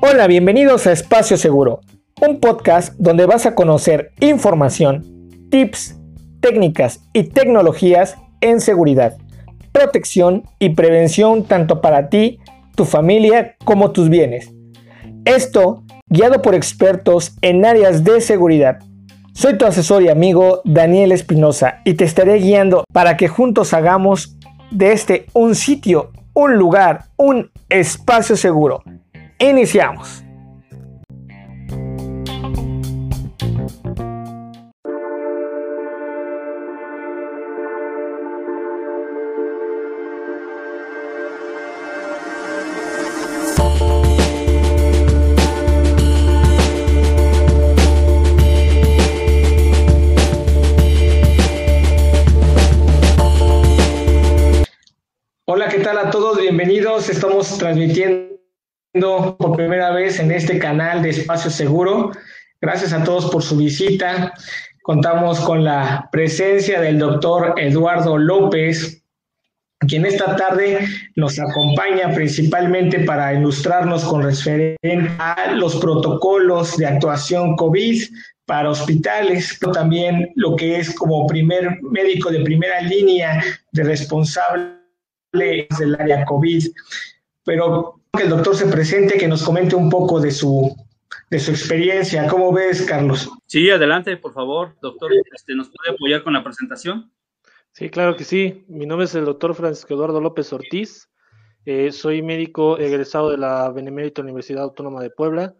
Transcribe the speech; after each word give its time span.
Hola, 0.00 0.26
bienvenidos 0.28 0.86
a 0.86 0.92
Espacio 0.92 1.36
Seguro, 1.36 1.80
un 2.26 2.40
podcast 2.40 2.94
donde 2.96 3.26
vas 3.26 3.44
a 3.44 3.54
conocer 3.54 4.12
información, 4.20 5.04
tips, 5.50 5.96
técnicas 6.40 7.00
y 7.12 7.24
tecnologías 7.24 8.16
en 8.40 8.60
seguridad, 8.60 9.16
protección 9.72 10.44
y 10.58 10.70
prevención 10.70 11.44
tanto 11.44 11.80
para 11.80 12.08
ti, 12.08 12.38
tu 12.76 12.84
familia 12.84 13.56
como 13.64 13.90
tus 13.90 14.08
bienes. 14.08 14.52
Esto 15.24 15.82
guiado 16.08 16.40
por 16.40 16.54
expertos 16.54 17.36
en 17.42 17.64
áreas 17.64 18.04
de 18.04 18.20
seguridad. 18.20 18.78
Soy 19.34 19.58
tu 19.58 19.66
asesor 19.66 20.02
y 20.02 20.08
amigo 20.08 20.62
Daniel 20.64 21.12
Espinosa 21.12 21.80
y 21.84 21.94
te 21.94 22.04
estaré 22.04 22.36
guiando 22.36 22.84
para 22.92 23.16
que 23.16 23.28
juntos 23.28 23.74
hagamos 23.74 24.35
de 24.70 24.92
este 24.92 25.26
un 25.32 25.54
sitio, 25.54 26.12
un 26.34 26.56
lugar, 26.56 27.06
un 27.16 27.50
espacio 27.68 28.36
seguro. 28.36 28.82
Iniciamos. 29.38 30.25
Bienvenidos. 56.96 57.08
Estamos 57.10 57.58
transmitiendo 57.58 59.36
por 59.36 59.54
primera 59.54 59.90
vez 59.90 60.18
en 60.18 60.30
este 60.30 60.58
canal 60.58 61.02
de 61.02 61.10
Espacio 61.10 61.50
Seguro. 61.50 62.12
Gracias 62.60 62.94
a 62.94 63.04
todos 63.04 63.30
por 63.30 63.42
su 63.42 63.58
visita. 63.58 64.32
Contamos 64.82 65.40
con 65.40 65.62
la 65.62 66.08
presencia 66.10 66.80
del 66.80 66.98
doctor 66.98 67.52
Eduardo 67.58 68.16
López, 68.16 69.02
quien 69.80 70.06
esta 70.06 70.36
tarde 70.36 70.88
nos 71.16 71.38
acompaña 71.38 72.14
principalmente 72.14 73.00
para 73.00 73.34
ilustrarnos 73.34 74.02
con 74.04 74.22
referente 74.22 75.10
a 75.18 75.52
los 75.52 75.76
protocolos 75.76 76.78
de 76.78 76.86
actuación 76.86 77.56
COVID 77.56 78.02
para 78.46 78.70
hospitales, 78.70 79.58
pero 79.60 79.72
también 79.72 80.32
lo 80.34 80.56
que 80.56 80.78
es 80.78 80.94
como 80.94 81.26
primer 81.26 81.78
médico 81.82 82.30
de 82.30 82.40
primera 82.40 82.80
línea 82.80 83.42
de 83.72 83.84
responsable 83.84 84.85
del 85.32 85.96
área 85.98 86.24
COVID. 86.24 86.66
Pero 87.44 88.00
que 88.12 88.24
el 88.24 88.30
doctor 88.30 88.56
se 88.56 88.66
presente, 88.66 89.18
que 89.18 89.28
nos 89.28 89.42
comente 89.42 89.76
un 89.76 89.90
poco 89.90 90.20
de 90.20 90.30
su, 90.30 90.74
de 91.30 91.38
su 91.38 91.50
experiencia. 91.50 92.26
¿Cómo 92.26 92.52
ves, 92.52 92.82
Carlos? 92.82 93.30
Sí, 93.46 93.70
adelante, 93.70 94.16
por 94.16 94.32
favor, 94.32 94.76
doctor. 94.80 95.10
Este, 95.34 95.54
¿Nos 95.54 95.68
puede 95.68 95.94
apoyar 95.94 96.22
con 96.22 96.32
la 96.32 96.42
presentación? 96.42 97.12
Sí, 97.72 97.90
claro 97.90 98.16
que 98.16 98.24
sí. 98.24 98.64
Mi 98.68 98.86
nombre 98.86 99.04
es 99.04 99.14
el 99.14 99.24
doctor 99.24 99.54
Francisco 99.54 99.94
Eduardo 99.94 100.20
López 100.20 100.52
Ortiz. 100.52 101.10
Eh, 101.66 101.92
soy 101.92 102.22
médico 102.22 102.78
egresado 102.78 103.30
de 103.30 103.38
la 103.38 103.70
Benemérita 103.70 104.22
Universidad 104.22 104.62
Autónoma 104.62 105.02
de 105.02 105.10
Puebla. 105.10 105.54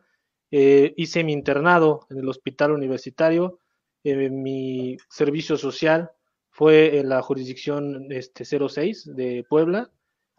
Eh, 0.50 0.94
hice 0.96 1.24
mi 1.24 1.32
internado 1.32 2.06
en 2.10 2.18
el 2.18 2.28
hospital 2.28 2.70
universitario. 2.70 3.60
Eh, 4.04 4.30
mi 4.30 4.96
servicio 5.10 5.56
social 5.56 6.12
fue 6.56 6.98
en 6.98 7.10
la 7.10 7.20
jurisdicción 7.20 8.06
este, 8.10 8.46
06 8.46 9.14
de 9.14 9.44
Puebla 9.46 9.90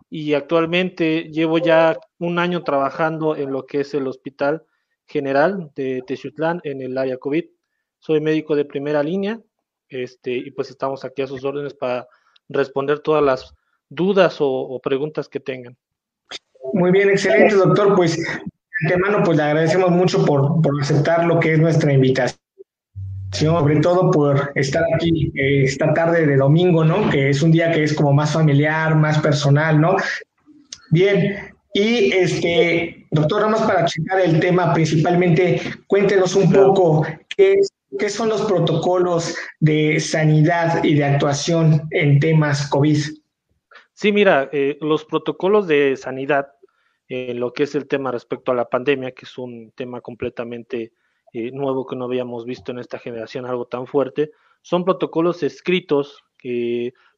y 0.09 0.33
actualmente 0.33 1.25
llevo 1.25 1.59
ya 1.59 1.99
un 2.17 2.39
año 2.39 2.63
trabajando 2.63 3.35
en 3.35 3.51
lo 3.51 3.67
que 3.67 3.81
es 3.81 3.93
el 3.93 4.07
Hospital 4.07 4.63
General 5.05 5.69
de 5.75 6.03
Texutlán 6.07 6.59
en 6.63 6.81
el 6.81 6.97
área 6.97 7.17
COVID. 7.17 7.45
Soy 7.99 8.19
médico 8.19 8.55
de 8.55 8.65
primera 8.65 9.03
línea 9.03 9.39
este, 9.89 10.31
y 10.31 10.49
pues 10.49 10.71
estamos 10.71 11.05
aquí 11.05 11.21
a 11.21 11.27
sus 11.27 11.43
órdenes 11.43 11.75
para 11.75 12.07
responder 12.49 12.97
todas 12.97 13.23
las 13.23 13.53
dudas 13.87 14.37
o, 14.39 14.79
preguntas 14.83 15.29
que 15.29 15.39
tengan. 15.39 15.77
Muy 16.73 16.89
bien, 16.89 17.11
excelente, 17.11 17.53
doctor. 17.53 17.95
Pues 17.95 18.17
de 18.17 18.25
antemano, 18.81 19.23
pues 19.23 19.37
le 19.37 19.43
agradecemos 19.43 19.91
mucho 19.91 20.25
por, 20.25 20.63
por 20.63 20.81
aceptar 20.81 21.25
lo 21.25 21.39
que 21.39 21.53
es 21.53 21.59
nuestra 21.59 21.93
invitación 21.93 22.46
sobre 23.31 23.79
todo 23.79 24.11
por 24.11 24.51
estar 24.55 24.83
aquí 24.95 25.31
eh, 25.35 25.63
esta 25.63 25.93
tarde 25.93 26.25
de 26.25 26.37
domingo, 26.37 26.83
¿no? 26.83 27.09
Que 27.09 27.29
es 27.29 27.41
un 27.41 27.51
día 27.51 27.71
que 27.71 27.83
es 27.83 27.93
como 27.93 28.13
más 28.13 28.33
familiar, 28.33 28.95
más 28.95 29.19
personal, 29.19 29.79
¿no? 29.79 29.95
Bien, 30.89 31.53
y 31.73 32.11
este, 32.13 33.05
doctor, 33.11 33.41
nada 33.41 33.51
más 33.51 33.61
para 33.63 33.85
checar 33.85 34.21
el 34.21 34.39
tema, 34.39 34.73
principalmente, 34.73 35.61
cuéntenos 35.87 36.35
un 36.35 36.51
poco 36.51 37.05
qué, 37.35 37.59
qué 37.99 38.09
son 38.09 38.29
los 38.29 38.43
protocolos 38.45 39.35
de 39.59 39.99
sanidad 39.99 40.83
y 40.83 40.95
de 40.95 41.05
actuación 41.05 41.87
en 41.91 42.19
temas 42.19 42.67
COVID. 42.69 42.97
Sí, 43.93 44.11
mira, 44.11 44.49
eh, 44.53 44.77
los 44.81 45.05
protocolos 45.05 45.67
de 45.67 45.97
sanidad, 45.97 46.47
en 47.09 47.39
lo 47.39 47.53
que 47.53 47.63
es 47.63 47.75
el 47.75 47.87
tema 47.87 48.11
respecto 48.11 48.51
a 48.51 48.55
la 48.55 48.69
pandemia, 48.69 49.11
que 49.11 49.25
es 49.25 49.37
un 49.37 49.71
tema 49.71 50.01
completamente 50.01 50.93
eh, 51.33 51.51
nuevo 51.51 51.85
que 51.85 51.95
no 51.95 52.05
habíamos 52.05 52.45
visto 52.45 52.71
en 52.71 52.79
esta 52.79 52.99
generación, 52.99 53.45
algo 53.45 53.65
tan 53.65 53.87
fuerte, 53.87 54.31
son 54.61 54.85
protocolos 54.85 55.43
escritos 55.43 56.23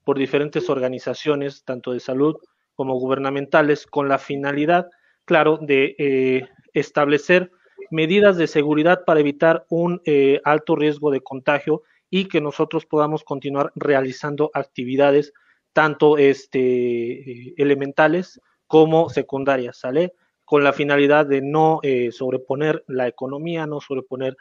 por 0.03 0.17
diferentes 0.17 0.69
organizaciones, 0.69 1.63
tanto 1.63 1.91
de 1.91 1.99
salud 1.99 2.37
como 2.73 2.95
gubernamentales, 2.95 3.85
con 3.85 4.07
la 4.07 4.17
finalidad, 4.17 4.89
claro, 5.25 5.59
de 5.61 5.95
eh, 5.99 6.47
establecer 6.73 7.51
medidas 7.91 8.37
de 8.37 8.47
seguridad 8.47 9.03
para 9.05 9.19
evitar 9.19 9.65
un 9.69 10.01
eh, 10.05 10.39
alto 10.45 10.75
riesgo 10.75 11.11
de 11.11 11.21
contagio 11.21 11.83
y 12.09 12.29
que 12.29 12.41
nosotros 12.41 12.85
podamos 12.85 13.23
continuar 13.23 13.71
realizando 13.75 14.49
actividades 14.53 15.33
tanto 15.73 16.17
este, 16.17 17.53
elementales 17.61 18.39
como 18.65 19.09
secundarias, 19.09 19.77
¿sale? 19.77 20.13
Con 20.49 20.63
la 20.63 20.73
finalidad 20.73 21.27
de 21.27 21.43
no 21.43 21.79
eh, 21.83 22.11
sobreponer 22.11 22.83
la 22.87 23.07
economía, 23.07 23.67
no 23.67 23.81
sobreponer 23.81 24.35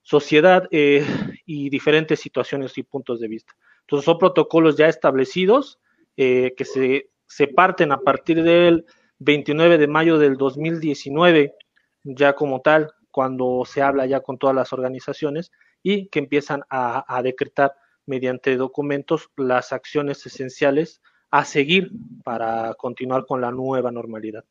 sociedad 0.00 0.66
eh, 0.70 1.04
y 1.44 1.68
diferentes 1.68 2.20
situaciones 2.20 2.78
y 2.78 2.82
puntos 2.84 3.20
de 3.20 3.28
vista. 3.28 3.52
Entonces 3.82 4.06
son 4.06 4.16
protocolos 4.16 4.78
ya 4.78 4.88
establecidos 4.88 5.78
eh, 6.16 6.54
que 6.56 6.64
se, 6.64 7.48
parten 7.48 7.92
a 7.92 7.98
partir 7.98 8.42
del 8.42 8.86
29 9.18 9.76
de 9.76 9.86
mayo 9.88 10.16
del 10.16 10.38
2019, 10.38 11.54
ya 12.02 12.32
como 12.32 12.62
tal, 12.62 12.90
cuando 13.10 13.64
se 13.66 13.82
habla 13.82 14.06
ya 14.06 14.20
con 14.20 14.38
todas 14.38 14.56
las 14.56 14.72
organizaciones 14.72 15.52
y 15.82 16.08
que 16.08 16.20
empiezan 16.20 16.62
a 16.70 17.20
decretar 17.22 17.74
mediante 18.06 18.56
documentos 18.56 19.28
las 19.36 19.74
acciones 19.74 20.24
esenciales 20.24 21.02
a 21.30 21.44
seguir 21.44 21.90
para 22.24 22.72
continuar 22.72 23.26
con 23.26 23.42
la 23.42 23.50
nueva 23.50 23.90
normalidad. 23.90 24.46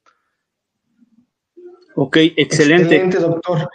Ok, 1.95 2.17
excelente. 2.35 3.07
doctor. 3.09 3.69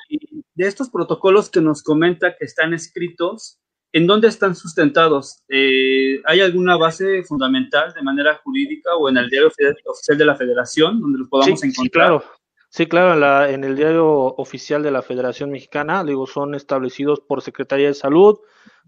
De 0.54 0.66
estos 0.66 0.88
protocolos 0.90 1.50
que 1.50 1.60
nos 1.60 1.82
comenta 1.82 2.36
que 2.36 2.44
están 2.44 2.72
escritos, 2.72 3.60
¿en 3.92 4.06
dónde 4.06 4.28
están 4.28 4.54
sustentados? 4.54 5.42
Eh, 5.48 6.20
¿Hay 6.24 6.40
alguna 6.40 6.76
base 6.76 7.22
fundamental 7.24 7.92
de 7.92 8.02
manera 8.02 8.40
jurídica 8.42 8.94
o 8.96 9.08
en 9.08 9.18
el 9.18 9.28
diario 9.28 9.48
oficial 9.48 10.18
de 10.18 10.24
la 10.24 10.34
Federación 10.34 11.00
donde 11.00 11.18
los 11.18 11.28
podamos 11.28 11.62
encontrar? 11.62 11.84
Sí, 11.84 11.90
claro. 11.90 12.24
Sí, 12.68 12.86
claro, 12.86 13.46
en, 13.48 13.64
el 13.64 13.76
diario 13.76 14.06
oficial 14.06 14.82
de 14.82 14.90
la 14.90 15.00
Federación 15.00 15.50
Mexicana, 15.50 16.04
digo, 16.04 16.26
son 16.26 16.54
establecidos 16.54 17.20
por 17.20 17.40
Secretaría 17.40 17.86
de 17.86 17.94
Salud, 17.94 18.38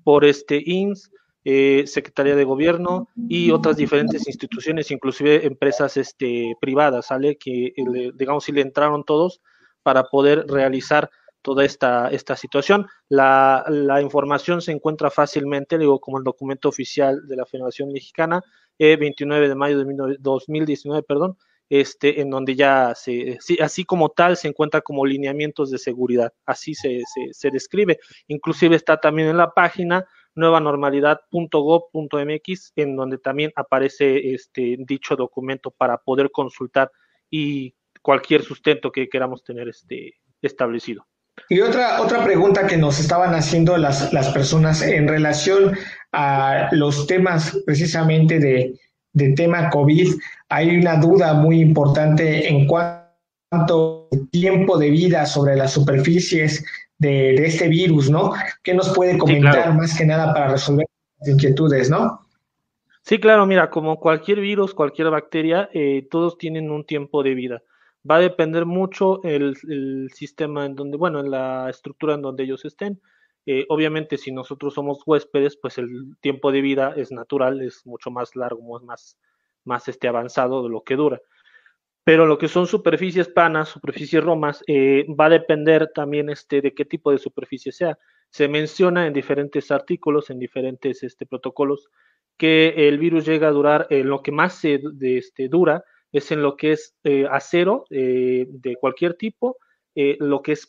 por 0.04 0.24
este 0.24 0.62
INS, 0.62 1.10
eh, 1.50 1.86
Secretaría 1.86 2.36
de 2.36 2.44
Gobierno 2.44 3.08
y 3.26 3.52
otras 3.52 3.78
diferentes 3.78 4.28
instituciones, 4.28 4.90
inclusive 4.90 5.46
empresas 5.46 5.96
este, 5.96 6.54
privadas, 6.60 7.06
¿sale? 7.06 7.38
Que, 7.38 7.72
digamos, 8.16 8.44
si 8.44 8.52
le 8.52 8.60
entraron 8.60 9.02
todos 9.02 9.40
para 9.82 10.04
poder 10.04 10.44
realizar 10.46 11.08
toda 11.40 11.64
esta, 11.64 12.10
esta 12.10 12.36
situación. 12.36 12.86
La, 13.08 13.64
la, 13.66 14.02
información 14.02 14.60
se 14.60 14.72
encuentra 14.72 15.10
fácilmente, 15.10 15.78
digo, 15.78 16.00
como 16.00 16.18
el 16.18 16.24
documento 16.24 16.68
oficial 16.68 17.26
de 17.26 17.36
la 17.36 17.46
Federación 17.46 17.92
Mexicana, 17.92 18.42
eh, 18.78 18.96
29 18.96 19.48
de 19.48 19.54
mayo 19.54 19.78
de 19.82 20.16
2019, 20.20 21.02
perdón, 21.02 21.38
este, 21.70 22.20
en 22.20 22.28
donde 22.28 22.56
ya 22.56 22.92
se, 22.94 23.38
así 23.62 23.86
como 23.86 24.10
tal 24.10 24.36
se 24.36 24.48
encuentra 24.48 24.82
como 24.82 25.06
lineamientos 25.06 25.70
de 25.70 25.78
seguridad, 25.78 26.30
así 26.44 26.74
se, 26.74 27.00
se, 27.14 27.32
se 27.32 27.50
describe. 27.50 27.98
Inclusive 28.26 28.76
está 28.76 28.98
también 28.98 29.28
en 29.28 29.38
la 29.38 29.54
página 29.54 30.06
nuevanormalidad.gov.mx, 30.38 32.72
en 32.76 32.96
donde 32.96 33.18
también 33.18 33.52
aparece 33.56 34.32
este 34.32 34.76
dicho 34.78 35.16
documento 35.16 35.70
para 35.70 35.98
poder 35.98 36.30
consultar 36.30 36.90
y 37.30 37.74
cualquier 38.00 38.42
sustento 38.42 38.90
que 38.90 39.08
queramos 39.08 39.44
tener 39.44 39.68
este 39.68 40.14
establecido. 40.40 41.06
Y 41.48 41.60
otra, 41.60 42.00
otra 42.00 42.24
pregunta 42.24 42.66
que 42.66 42.76
nos 42.76 42.98
estaban 42.98 43.34
haciendo 43.34 43.76
las, 43.76 44.12
las 44.12 44.30
personas 44.30 44.82
en 44.82 45.06
relación 45.06 45.76
a 46.12 46.68
los 46.72 47.06
temas 47.06 47.56
precisamente 47.64 48.38
de, 48.38 48.78
de 49.12 49.32
tema 49.34 49.70
COVID, 49.70 50.14
hay 50.48 50.76
una 50.76 50.96
duda 50.96 51.34
muy 51.34 51.60
importante 51.60 52.48
en 52.48 52.66
cuanto 52.66 54.08
tiempo 54.30 54.78
de 54.78 54.90
vida 54.90 55.26
sobre 55.26 55.56
las 55.56 55.72
superficies 55.72 56.64
de, 56.98 57.34
este 57.46 57.68
virus, 57.68 58.10
¿no? 58.10 58.32
¿Qué 58.62 58.74
nos 58.74 58.90
puede 58.90 59.16
comentar 59.18 59.74
más 59.74 59.96
que 59.96 60.04
nada 60.04 60.32
para 60.32 60.48
resolver 60.48 60.86
las 61.20 61.28
inquietudes, 61.28 61.90
¿no? 61.90 62.26
Sí, 63.02 63.18
claro, 63.18 63.46
mira, 63.46 63.70
como 63.70 63.98
cualquier 63.98 64.40
virus, 64.40 64.74
cualquier 64.74 65.10
bacteria, 65.10 65.70
eh, 65.72 66.06
todos 66.10 66.36
tienen 66.36 66.70
un 66.70 66.84
tiempo 66.84 67.22
de 67.22 67.34
vida. 67.34 67.62
Va 68.08 68.16
a 68.16 68.20
depender 68.20 68.66
mucho 68.66 69.22
el, 69.24 69.56
el, 69.68 70.10
sistema 70.12 70.66
en 70.66 70.74
donde, 70.74 70.96
bueno, 70.98 71.20
en 71.20 71.30
la 71.30 71.70
estructura 71.70 72.14
en 72.14 72.22
donde 72.22 72.44
ellos 72.44 72.64
estén. 72.64 73.00
Eh, 73.46 73.64
obviamente, 73.70 74.18
si 74.18 74.30
nosotros 74.30 74.74
somos 74.74 74.98
huéspedes, 75.06 75.56
pues 75.56 75.78
el 75.78 76.16
tiempo 76.20 76.52
de 76.52 76.60
vida 76.60 76.92
es 76.96 77.10
natural, 77.10 77.62
es 77.62 77.86
mucho 77.86 78.10
más 78.10 78.36
largo, 78.36 78.78
más, 78.80 79.18
más 79.64 79.88
este, 79.88 80.06
avanzado 80.06 80.62
de 80.62 80.68
lo 80.68 80.82
que 80.82 80.96
dura. 80.96 81.20
Pero 82.08 82.24
lo 82.24 82.38
que 82.38 82.48
son 82.48 82.66
superficies 82.66 83.28
planas, 83.28 83.68
superficies 83.68 84.24
romas, 84.24 84.64
eh, 84.66 85.04
va 85.08 85.26
a 85.26 85.28
depender 85.28 85.92
también 85.94 86.30
este, 86.30 86.62
de 86.62 86.72
qué 86.72 86.86
tipo 86.86 87.12
de 87.12 87.18
superficie 87.18 87.70
sea. 87.70 87.98
Se 88.30 88.48
menciona 88.48 89.06
en 89.06 89.12
diferentes 89.12 89.70
artículos, 89.70 90.30
en 90.30 90.38
diferentes 90.38 91.02
este, 91.02 91.26
protocolos, 91.26 91.90
que 92.38 92.88
el 92.88 92.96
virus 92.96 93.26
llega 93.26 93.48
a 93.48 93.50
durar, 93.50 93.88
en 93.90 93.98
eh, 93.98 94.04
lo 94.04 94.22
que 94.22 94.32
más 94.32 94.54
se 94.54 94.80
de, 94.82 95.18
este, 95.18 95.50
dura 95.50 95.84
es 96.10 96.32
en 96.32 96.40
lo 96.40 96.56
que 96.56 96.72
es 96.72 96.96
eh, 97.04 97.26
acero 97.30 97.84
de 97.90 98.76
cualquier 98.80 99.12
tipo, 99.12 99.58
lo 99.94 100.40
que 100.40 100.52
es 100.52 100.66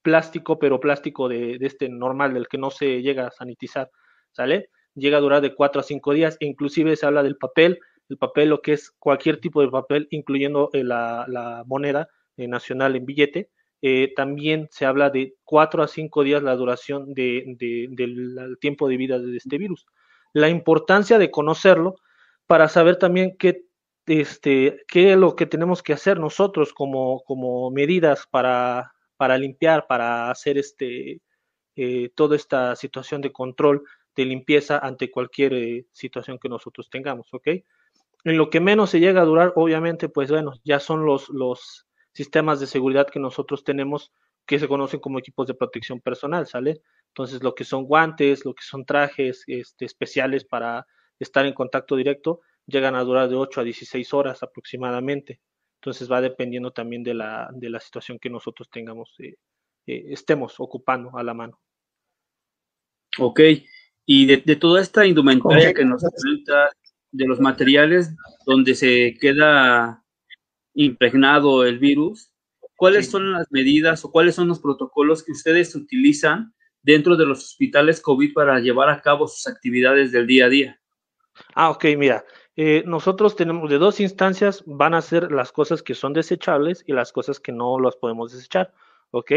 plástico, 0.00 0.58
pero 0.58 0.80
plástico 0.80 1.28
de, 1.28 1.58
de, 1.58 1.66
este 1.66 1.90
normal, 1.90 2.32
del 2.32 2.48
que 2.48 2.56
no 2.56 2.70
se 2.70 3.02
llega 3.02 3.26
a 3.26 3.30
sanitizar, 3.30 3.90
¿sale? 4.32 4.70
Llega 4.94 5.18
a 5.18 5.20
durar 5.20 5.42
de 5.42 5.54
4 5.54 5.82
a 5.82 5.84
5 5.84 6.14
días, 6.14 6.38
e 6.40 6.46
inclusive 6.46 6.96
se 6.96 7.04
habla 7.04 7.22
del 7.22 7.36
papel, 7.36 7.78
el 8.08 8.18
papel, 8.18 8.50
lo 8.50 8.60
que 8.60 8.72
es 8.74 8.90
cualquier 8.90 9.40
tipo 9.40 9.60
de 9.62 9.68
papel, 9.68 10.08
incluyendo 10.10 10.70
eh, 10.72 10.84
la, 10.84 11.64
moneda 11.66 12.08
eh, 12.36 12.48
nacional 12.48 12.96
en 12.96 13.06
billete. 13.06 13.50
Eh, 13.82 14.12
también 14.16 14.68
se 14.70 14.86
habla 14.86 15.10
de 15.10 15.36
cuatro 15.44 15.82
a 15.82 15.88
cinco 15.88 16.22
días 16.24 16.42
la 16.42 16.56
duración 16.56 17.12
de, 17.14 17.56
del 17.90 18.56
tiempo 18.60 18.88
de 18.88 18.96
vida 18.96 19.18
de 19.18 19.36
este 19.36 19.58
virus. 19.58 19.86
La 20.32 20.48
importancia 20.48 21.18
de 21.18 21.30
conocerlo 21.30 21.96
para 22.46 22.68
saber 22.68 22.96
también 22.96 23.36
qué, 23.38 23.64
este, 24.06 24.84
qué 24.88 25.12
es 25.12 25.18
lo 25.18 25.36
que 25.36 25.46
tenemos 25.46 25.82
que 25.82 25.92
hacer 25.92 26.18
nosotros 26.18 26.72
como, 26.72 27.22
como 27.24 27.70
medidas 27.70 28.26
para, 28.30 28.94
para 29.16 29.36
limpiar, 29.38 29.86
para 29.86 30.30
hacer 30.30 30.56
este, 30.58 31.20
toda 32.14 32.36
esta 32.36 32.76
situación 32.76 33.20
de 33.20 33.32
control, 33.32 33.82
de 34.16 34.24
limpieza 34.24 34.78
ante 34.78 35.10
cualquier 35.10 35.84
situación 35.92 36.38
que 36.38 36.48
nosotros 36.48 36.88
tengamos, 36.88 37.32
¿ok? 37.32 37.48
En 38.24 38.38
lo 38.38 38.48
que 38.48 38.60
menos 38.60 38.90
se 38.90 39.00
llega 39.00 39.20
a 39.20 39.26
durar, 39.26 39.52
obviamente, 39.54 40.08
pues 40.08 40.30
bueno, 40.30 40.54
ya 40.64 40.80
son 40.80 41.04
los, 41.04 41.28
los 41.28 41.86
sistemas 42.12 42.58
de 42.58 42.66
seguridad 42.66 43.08
que 43.08 43.20
nosotros 43.20 43.64
tenemos 43.64 44.12
que 44.46 44.58
se 44.58 44.68
conocen 44.68 45.00
como 45.00 45.18
equipos 45.18 45.46
de 45.46 45.54
protección 45.54 46.00
personal, 46.00 46.46
¿sale? 46.46 46.82
Entonces, 47.08 47.42
lo 47.42 47.54
que 47.54 47.64
son 47.64 47.84
guantes, 47.84 48.44
lo 48.44 48.54
que 48.54 48.62
son 48.62 48.84
trajes 48.84 49.44
este, 49.46 49.84
especiales 49.84 50.44
para 50.44 50.86
estar 51.18 51.46
en 51.46 51.54
contacto 51.54 51.96
directo, 51.96 52.40
llegan 52.66 52.94
a 52.94 53.04
durar 53.04 53.28
de 53.28 53.36
8 53.36 53.60
a 53.60 53.64
16 53.64 54.12
horas 54.14 54.42
aproximadamente. 54.42 55.40
Entonces, 55.80 56.10
va 56.10 56.20
dependiendo 56.20 56.72
también 56.72 57.02
de 57.02 57.14
la, 57.14 57.48
de 57.52 57.70
la 57.70 57.80
situación 57.80 58.18
que 58.18 58.30
nosotros 58.30 58.68
tengamos, 58.70 59.14
eh, 59.18 59.36
eh, 59.86 60.04
estemos 60.08 60.56
ocupando 60.58 61.16
a 61.16 61.22
la 61.22 61.34
mano. 61.34 61.60
Ok, 63.18 63.40
y 64.06 64.26
de, 64.26 64.38
de 64.38 64.56
toda 64.56 64.80
esta 64.80 65.06
indumentaria 65.06 65.72
que 65.72 65.84
nos 65.84 66.02
presenta 66.02 66.70
de 67.14 67.26
los 67.26 67.40
materiales 67.40 68.14
donde 68.44 68.74
se 68.74 69.16
queda 69.20 70.04
impregnado 70.74 71.64
el 71.64 71.78
virus, 71.78 72.32
¿cuáles 72.76 73.08
son 73.08 73.32
las 73.32 73.46
medidas 73.50 74.04
o 74.04 74.10
cuáles 74.10 74.34
son 74.34 74.48
los 74.48 74.58
protocolos 74.58 75.22
que 75.22 75.32
ustedes 75.32 75.74
utilizan 75.76 76.52
dentro 76.82 77.16
de 77.16 77.24
los 77.24 77.44
hospitales 77.44 78.00
COVID 78.00 78.34
para 78.34 78.58
llevar 78.58 78.88
a 78.90 79.00
cabo 79.00 79.28
sus 79.28 79.46
actividades 79.46 80.10
del 80.10 80.26
día 80.26 80.46
a 80.46 80.48
día? 80.48 80.80
Ah, 81.54 81.70
ok, 81.70 81.84
mira, 81.96 82.24
eh, 82.56 82.82
nosotros 82.84 83.36
tenemos 83.36 83.70
de 83.70 83.78
dos 83.78 84.00
instancias, 84.00 84.64
van 84.66 84.94
a 84.94 85.00
ser 85.00 85.30
las 85.30 85.52
cosas 85.52 85.82
que 85.82 85.94
son 85.94 86.12
desechables 86.12 86.82
y 86.86 86.92
las 86.92 87.12
cosas 87.12 87.38
que 87.38 87.52
no 87.52 87.78
las 87.78 87.96
podemos 87.96 88.32
desechar, 88.32 88.72
¿ok? 89.12 89.32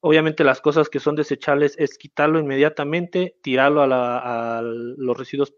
Obviamente 0.00 0.44
las 0.44 0.60
cosas 0.60 0.88
que 0.88 1.00
son 1.00 1.16
desechables 1.16 1.74
es 1.76 1.98
quitarlo 1.98 2.38
inmediatamente, 2.38 3.36
tirarlo 3.42 3.82
a, 3.82 4.62
los 4.62 5.18
residuos 5.18 5.52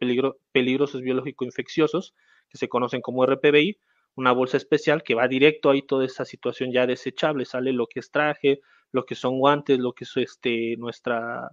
peligrosos 0.52 1.02
biológico-infecciosos, 1.02 2.14
que 2.48 2.56
se 2.56 2.68
conocen 2.68 3.02
como 3.02 3.24
RPBI, 3.26 3.78
una 4.14 4.32
bolsa 4.32 4.56
especial 4.56 5.02
que 5.02 5.14
va 5.14 5.28
directo 5.28 5.70
ahí 5.70 5.82
toda 5.82 6.06
esa 6.06 6.24
situación 6.24 6.72
ya 6.72 6.86
desechable, 6.86 7.44
sale 7.44 7.72
lo 7.72 7.86
que 7.86 8.00
es 8.00 8.10
traje, 8.10 8.60
lo 8.92 9.04
que 9.04 9.14
son 9.14 9.38
guantes, 9.38 9.78
lo 9.78 9.92
que 9.92 10.04
es 10.04 10.16
este, 10.16 10.76
nuestra, 10.78 11.50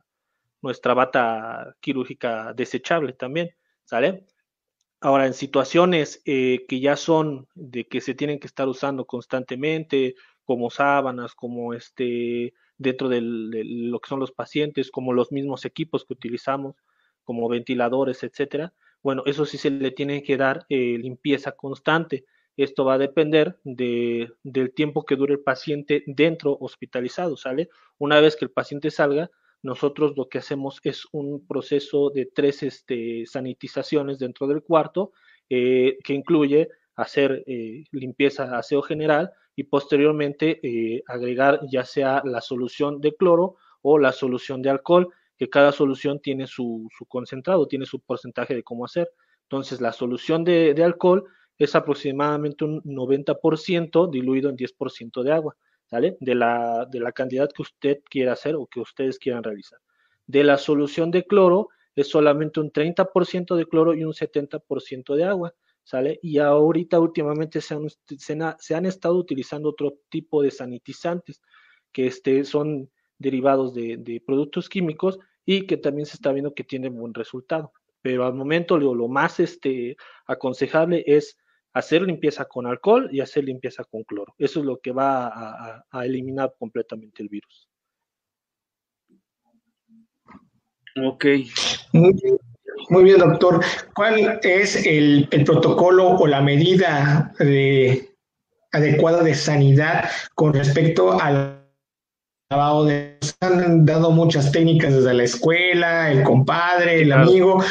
nuestra 0.62 0.94
bata 0.94 1.76
quirúrgica 1.82 2.54
desechable 2.54 3.14
también, 3.14 3.52
¿sale? 3.84 4.26
Ahora, 5.02 5.28
en 5.28 5.34
situaciones 5.34 6.22
eh, 6.26 6.66
que 6.68 6.80
ya 6.80 6.96
son 6.96 7.48
de 7.54 7.86
que 7.88 8.02
se 8.02 8.16
tienen 8.16 8.40
que 8.40 8.48
estar 8.48 8.68
usando 8.68 9.06
constantemente, 9.06 10.16
como 10.44 10.70
sábanas, 10.72 11.36
como 11.36 11.74
este 11.74 12.54
dentro 12.78 13.10
de 13.10 13.22
lo 13.22 14.00
que 14.00 14.10
son 14.10 14.20
los 14.20 14.32
pacientes, 14.32 14.92
como 14.92 15.14
los 15.14 15.32
mismos 15.32 15.66
equipos 15.66 16.06
que 16.06 16.14
utilizamos, 16.14 16.76
como 17.24 17.50
ventiladores, 17.50 18.24
etcétera. 18.24 18.74
Bueno, 19.02 19.24
eso 19.26 19.46
sí 19.46 19.58
se 19.58 19.70
le 19.70 19.92
tiene 19.92 20.24
que 20.24 20.38
dar 20.38 20.66
eh, 20.70 20.98
limpieza 20.98 21.52
constante. 21.54 22.26
Esto 22.56 22.86
va 22.86 22.96
a 22.96 22.98
depender 22.98 23.60
de, 23.64 24.32
del 24.44 24.74
tiempo 24.74 25.06
que 25.06 25.16
dure 25.16 25.34
el 25.34 25.42
paciente 25.42 26.04
dentro 26.08 26.58
hospitalizado, 26.60 27.38
¿sale? 27.38 27.70
Una 28.00 28.20
vez 28.20 28.36
que 28.36 28.46
el 28.46 28.52
paciente 28.52 28.90
salga, 28.90 29.30
nosotros 29.62 30.14
lo 30.16 30.30
que 30.30 30.38
hacemos 30.40 30.80
es 30.84 31.06
un 31.12 31.46
proceso 31.46 32.10
de 32.10 32.26
tres 32.26 32.64
este, 32.64 33.26
sanitizaciones 33.26 34.20
dentro 34.20 34.48
del 34.48 34.64
cuarto, 34.64 35.12
eh, 35.50 35.98
que 36.04 36.14
incluye 36.14 36.70
hacer 36.98 37.44
eh, 37.48 37.86
limpieza, 37.92 38.58
aseo 38.58 38.82
general, 38.82 39.32
y 39.56 39.64
posteriormente 39.64 40.60
eh, 40.62 41.04
agregar 41.08 41.62
ya 41.72 41.86
sea 41.86 42.22
la 42.26 42.42
solución 42.42 43.00
de 43.00 43.16
cloro 43.16 43.56
o 43.82 43.98
la 43.98 44.12
solución 44.12 44.62
de 44.62 44.72
alcohol, 44.72 45.08
que 45.38 45.50
cada 45.50 45.72
solución 45.72 46.20
tiene 46.20 46.48
su, 46.48 46.90
concentrado, 47.08 47.68
tiene 47.68 47.86
su 47.86 48.00
porcentaje 48.00 48.56
de 48.56 48.64
cómo 48.64 48.86
hacer. 48.86 49.10
Entonces, 49.44 49.80
la 49.80 49.94
solución 49.94 50.44
de, 50.44 50.76
alcohol 50.84 51.24
es 51.58 51.76
aproximadamente 51.76 52.66
un 52.66 52.82
90% 52.84 54.10
diluido 54.10 54.50
en 54.50 54.58
10% 54.58 55.24
de 55.24 55.32
agua, 55.32 55.56
¿sale? 55.86 56.18
De 56.20 56.36
la, 56.36 56.88
de 56.92 57.00
la 57.00 57.12
cantidad 57.12 57.50
que 57.52 57.62
usted 57.62 58.00
quiera 58.10 58.34
hacer 58.34 58.56
o 58.56 58.66
que 58.66 58.80
ustedes 58.80 59.20
quieran 59.20 59.44
realizar. 59.44 59.80
De 60.26 60.44
la 60.44 60.58
solución 60.58 61.12
de 61.12 61.26
cloro 61.26 61.70
es 61.96 62.10
solamente 62.10 62.60
un 62.60 62.72
30% 62.72 63.56
de 63.56 63.66
cloro 63.66 63.94
y 63.94 64.04
un 64.04 64.14
70% 64.14 65.16
de 65.16 65.24
agua. 65.24 65.54
¿Sale? 65.88 66.20
Y 66.22 66.40
ahorita 66.40 67.00
últimamente 67.00 67.62
se 67.62 67.74
han, 67.74 67.88
se, 68.60 68.76
han, 68.76 68.86
estado 68.86 69.16
utilizando 69.16 69.70
otro 69.70 70.00
tipo 70.10 70.42
de 70.42 70.52
sanitizantes 70.52 71.42
que 71.94 72.08
este, 72.08 72.44
son 72.44 72.92
derivados 73.18 73.74
de, 73.74 74.22
productos 74.28 74.68
químicos 74.68 75.18
y 75.46 75.66
que 75.66 75.78
también 75.78 76.06
se 76.06 76.16
está 76.16 76.34
viendo 76.34 76.54
que 76.54 76.66
tienen 76.66 76.94
buen 76.94 77.14
resultado. 77.14 77.72
Pero 78.02 78.26
al 78.26 78.34
momento 78.34 78.78
lo, 78.78 78.94
lo 78.94 79.08
más 79.08 79.40
este, 79.40 79.96
aconsejable 80.26 81.06
es 81.08 81.38
hacer 81.72 82.02
limpieza 82.02 82.44
con 82.44 82.68
alcohol 82.68 83.08
y 83.10 83.22
hacer 83.22 83.46
limpieza 83.46 83.86
con 83.86 84.04
cloro. 84.04 84.36
Eso 84.38 84.60
es 84.60 84.66
lo 84.66 84.80
que 84.80 84.92
va 84.92 85.28
a, 85.28 85.86
a 85.90 86.06
eliminar 86.06 86.54
completamente 86.60 87.24
el 87.24 87.30
virus. 87.30 87.70
Ok. 91.02 91.26
Muy 91.94 92.14
bien, 92.14 92.38
doctor. 93.18 93.64
¿Cuál 93.94 94.40
es 94.44 94.86
el, 94.86 95.28
protocolo 95.46 96.10
o 96.12 96.28
la 96.28 96.42
medida 96.42 97.34
adecuada 98.72 99.24
de 99.24 99.36
sanidad 99.36 100.10
con 100.36 100.54
respecto 100.54 101.20
al 101.20 101.64
lavado 102.50 102.86
de... 102.86 103.18
Han 103.42 103.86
dado 103.86 104.12
muchas 104.12 104.52
técnicas 104.52 104.94
desde 104.94 105.14
la 105.14 105.24
escuela, 105.24 106.12
el 106.12 106.24
compadre, 106.24 107.02
el 107.02 107.12
amigo. 107.12 107.64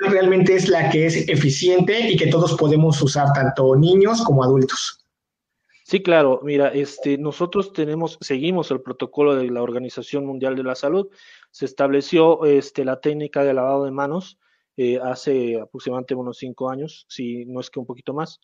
Realmente 0.00 0.54
es 0.54 0.68
la 0.68 0.90
que 0.90 1.06
es 1.06 1.28
eficiente 1.28 1.98
y 2.00 2.16
que 2.16 2.26
todos 2.26 2.54
podemos 2.56 3.00
usar, 3.00 3.32
tanto 3.32 3.74
niños 3.76 4.22
como 4.22 4.44
adultos. 4.44 5.07
Sí, 5.88 6.02
claro. 6.02 6.40
Mira, 6.42 6.68
este, 6.68 7.16
nosotros 7.16 7.72
tenemos, 7.72 8.18
seguimos 8.20 8.70
el 8.70 8.82
protocolo 8.82 9.34
de 9.34 9.50
la 9.50 9.62
Organización 9.62 10.26
Mundial 10.26 10.54
de 10.54 10.62
la 10.62 10.74
Salud. 10.74 11.08
Se 11.50 11.64
estableció 11.64 12.44
este, 12.44 12.84
la 12.84 13.00
técnica 13.00 13.42
de 13.42 13.54
lavado 13.54 13.86
de 13.86 13.90
manos 13.90 14.38
eh, 14.76 14.98
hace 15.02 15.58
aproximadamente 15.58 16.14
unos 16.14 16.36
cinco 16.36 16.68
años, 16.68 17.06
si 17.08 17.46
no 17.46 17.60
es 17.60 17.70
que 17.70 17.80
un 17.80 17.86
poquito 17.86 18.12
más, 18.12 18.38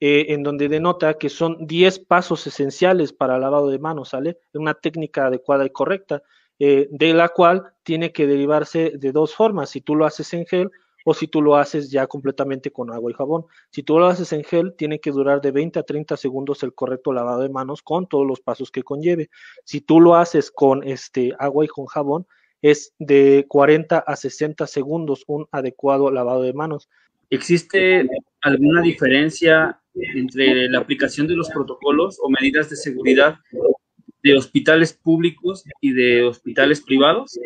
eh, 0.00 0.26
en 0.30 0.42
donde 0.42 0.68
denota 0.68 1.14
que 1.18 1.28
son 1.28 1.68
10 1.68 2.00
pasos 2.00 2.44
esenciales 2.48 3.12
para 3.12 3.38
lavado 3.38 3.70
de 3.70 3.78
manos, 3.78 4.08
¿sale? 4.08 4.40
Una 4.54 4.74
técnica 4.74 5.26
adecuada 5.26 5.64
y 5.64 5.70
correcta, 5.70 6.24
eh, 6.58 6.88
de 6.90 7.14
la 7.14 7.28
cual 7.28 7.74
tiene 7.84 8.10
que 8.10 8.26
derivarse 8.26 8.94
de 8.98 9.12
dos 9.12 9.36
formas, 9.36 9.70
si 9.70 9.82
tú 9.82 9.94
lo 9.94 10.04
haces 10.04 10.34
en 10.34 10.46
gel 10.46 10.68
o 11.10 11.14
si 11.14 11.26
tú 11.26 11.40
lo 11.40 11.56
haces 11.56 11.90
ya 11.90 12.06
completamente 12.06 12.70
con 12.70 12.92
agua 12.92 13.10
y 13.10 13.14
jabón. 13.14 13.46
Si 13.70 13.82
tú 13.82 13.98
lo 13.98 14.08
haces 14.08 14.30
en 14.34 14.44
gel, 14.44 14.74
tiene 14.76 15.00
que 15.00 15.10
durar 15.10 15.40
de 15.40 15.52
20 15.52 15.78
a 15.78 15.82
30 15.82 16.18
segundos 16.18 16.62
el 16.62 16.74
correcto 16.74 17.14
lavado 17.14 17.40
de 17.40 17.48
manos 17.48 17.80
con 17.80 18.06
todos 18.06 18.26
los 18.26 18.40
pasos 18.42 18.70
que 18.70 18.82
conlleve. 18.82 19.30
Si 19.64 19.80
tú 19.80 20.02
lo 20.02 20.16
haces 20.16 20.50
con 20.50 20.86
este 20.86 21.32
agua 21.38 21.64
y 21.64 21.68
con 21.68 21.86
jabón, 21.86 22.26
es 22.60 22.92
de 22.98 23.46
40 23.48 24.00
a 24.00 24.16
60 24.16 24.66
segundos 24.66 25.24
un 25.28 25.46
adecuado 25.50 26.10
lavado 26.10 26.42
de 26.42 26.52
manos. 26.52 26.90
¿Existe 27.30 28.06
alguna 28.42 28.82
diferencia 28.82 29.80
entre 29.94 30.68
la 30.68 30.80
aplicación 30.80 31.26
de 31.26 31.36
los 31.36 31.48
protocolos 31.48 32.18
o 32.22 32.28
medidas 32.28 32.68
de 32.68 32.76
seguridad 32.76 33.38
de 34.22 34.36
hospitales 34.36 34.92
públicos 34.92 35.64
y 35.80 35.92
de 35.92 36.24
hospitales 36.24 36.82
privados? 36.82 37.38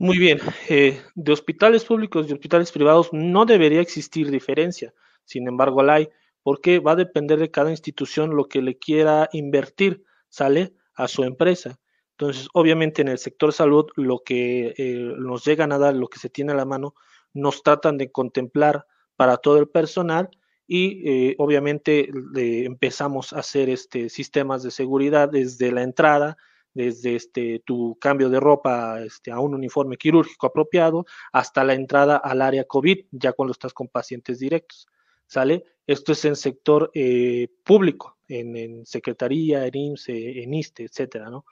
Muy 0.00 0.16
bien, 0.16 0.38
eh, 0.70 0.98
de 1.14 1.30
hospitales 1.30 1.84
públicos 1.84 2.26
y 2.26 2.32
hospitales 2.32 2.72
privados 2.72 3.10
no 3.12 3.44
debería 3.44 3.82
existir 3.82 4.30
diferencia, 4.30 4.94
sin 5.24 5.46
embargo 5.46 5.82
la 5.82 5.96
hay, 5.96 6.08
porque 6.42 6.78
va 6.78 6.92
a 6.92 6.96
depender 6.96 7.38
de 7.38 7.50
cada 7.50 7.70
institución 7.70 8.34
lo 8.34 8.46
que 8.48 8.62
le 8.62 8.78
quiera 8.78 9.28
invertir, 9.34 10.02
¿sale? 10.30 10.72
A 10.94 11.06
su 11.06 11.22
empresa. 11.22 11.78
Entonces, 12.12 12.48
obviamente 12.54 13.02
en 13.02 13.08
el 13.08 13.18
sector 13.18 13.52
salud, 13.52 13.88
lo 13.94 14.22
que 14.24 14.72
eh, 14.78 15.14
nos 15.18 15.44
llegan 15.44 15.70
a 15.70 15.76
dar, 15.76 15.94
lo 15.94 16.08
que 16.08 16.18
se 16.18 16.30
tiene 16.30 16.52
a 16.52 16.56
la 16.56 16.64
mano, 16.64 16.94
nos 17.34 17.62
tratan 17.62 17.98
de 17.98 18.10
contemplar 18.10 18.86
para 19.16 19.36
todo 19.36 19.58
el 19.58 19.68
personal 19.68 20.30
y 20.66 21.02
eh, 21.06 21.34
obviamente 21.36 22.08
empezamos 22.64 23.34
a 23.34 23.40
hacer 23.40 23.68
este, 23.68 24.08
sistemas 24.08 24.62
de 24.62 24.70
seguridad 24.70 25.28
desde 25.28 25.70
la 25.72 25.82
entrada, 25.82 26.38
desde 26.74 27.16
este, 27.16 27.62
tu 27.64 27.96
cambio 28.00 28.28
de 28.28 28.40
ropa 28.40 29.00
este, 29.02 29.30
a 29.30 29.40
un 29.40 29.54
uniforme 29.54 29.96
quirúrgico 29.96 30.46
apropiado 30.46 31.04
hasta 31.32 31.64
la 31.64 31.74
entrada 31.74 32.16
al 32.16 32.42
área 32.42 32.64
COVID, 32.64 33.06
ya 33.10 33.32
cuando 33.32 33.52
estás 33.52 33.72
con 33.72 33.88
pacientes 33.88 34.38
directos. 34.38 34.86
¿Sale? 35.26 35.64
Esto 35.86 36.12
es 36.12 36.24
en 36.24 36.34
sector 36.34 36.90
eh, 36.92 37.48
público, 37.64 38.18
en, 38.26 38.84
secretaría, 38.84 39.66
en 39.66 39.76
IMSS, 39.76 40.08
en 40.08 40.54
ISTE, 40.54 40.84
etcétera, 40.84 41.30
¿no? 41.30 41.44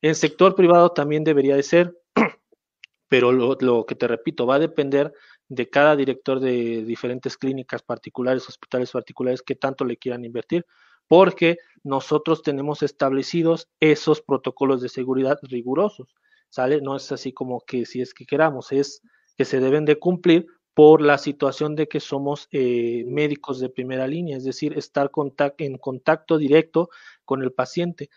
En 0.00 0.14
sector 0.14 0.54
privado 0.54 0.92
también 0.92 1.24
debería 1.24 1.56
de 1.56 1.62
ser, 1.62 1.98
pero 3.08 3.32
lo, 3.32 3.56
lo 3.60 3.84
que 3.84 3.94
te 3.94 4.08
repito, 4.08 4.46
va 4.46 4.54
a 4.54 4.58
depender 4.58 5.12
de 5.48 5.68
cada 5.68 5.96
director 5.96 6.40
de 6.40 6.82
diferentes 6.84 7.36
clínicas 7.36 7.82
particulares, 7.82 8.48
hospitales 8.48 8.90
particulares, 8.90 9.42
que 9.42 9.54
tanto 9.54 9.84
le 9.84 9.96
quieran 9.96 10.24
invertir, 10.24 10.64
porque 11.06 11.58
nosotros 11.86 12.42
tenemos 12.42 12.82
establecidos 12.82 13.68
esos 13.78 14.20
protocolos 14.20 14.82
de 14.82 14.88
seguridad 14.88 15.38
rigurosos, 15.42 16.16
¿sale? 16.50 16.80
No 16.80 16.96
es 16.96 17.12
así 17.12 17.32
como 17.32 17.60
que 17.60 17.86
si 17.86 18.00
es 18.00 18.12
que 18.12 18.26
queramos, 18.26 18.72
es 18.72 19.02
que 19.36 19.44
se 19.44 19.60
deben 19.60 19.84
de 19.84 19.98
cumplir 19.98 20.46
por 20.74 21.00
la 21.00 21.16
situación 21.16 21.76
de 21.76 21.86
que 21.86 22.00
somos 22.00 22.48
eh, 22.50 23.04
médicos 23.06 23.60
de 23.60 23.68
primera 23.70 24.08
línea, 24.08 24.36
es 24.36 24.44
decir, 24.44 24.76
estar 24.76 25.10
en 25.58 25.78
contacto 25.78 26.38
directo 26.38 26.90
con 27.24 27.42
el 27.42 27.52
paciente. 27.52 28.10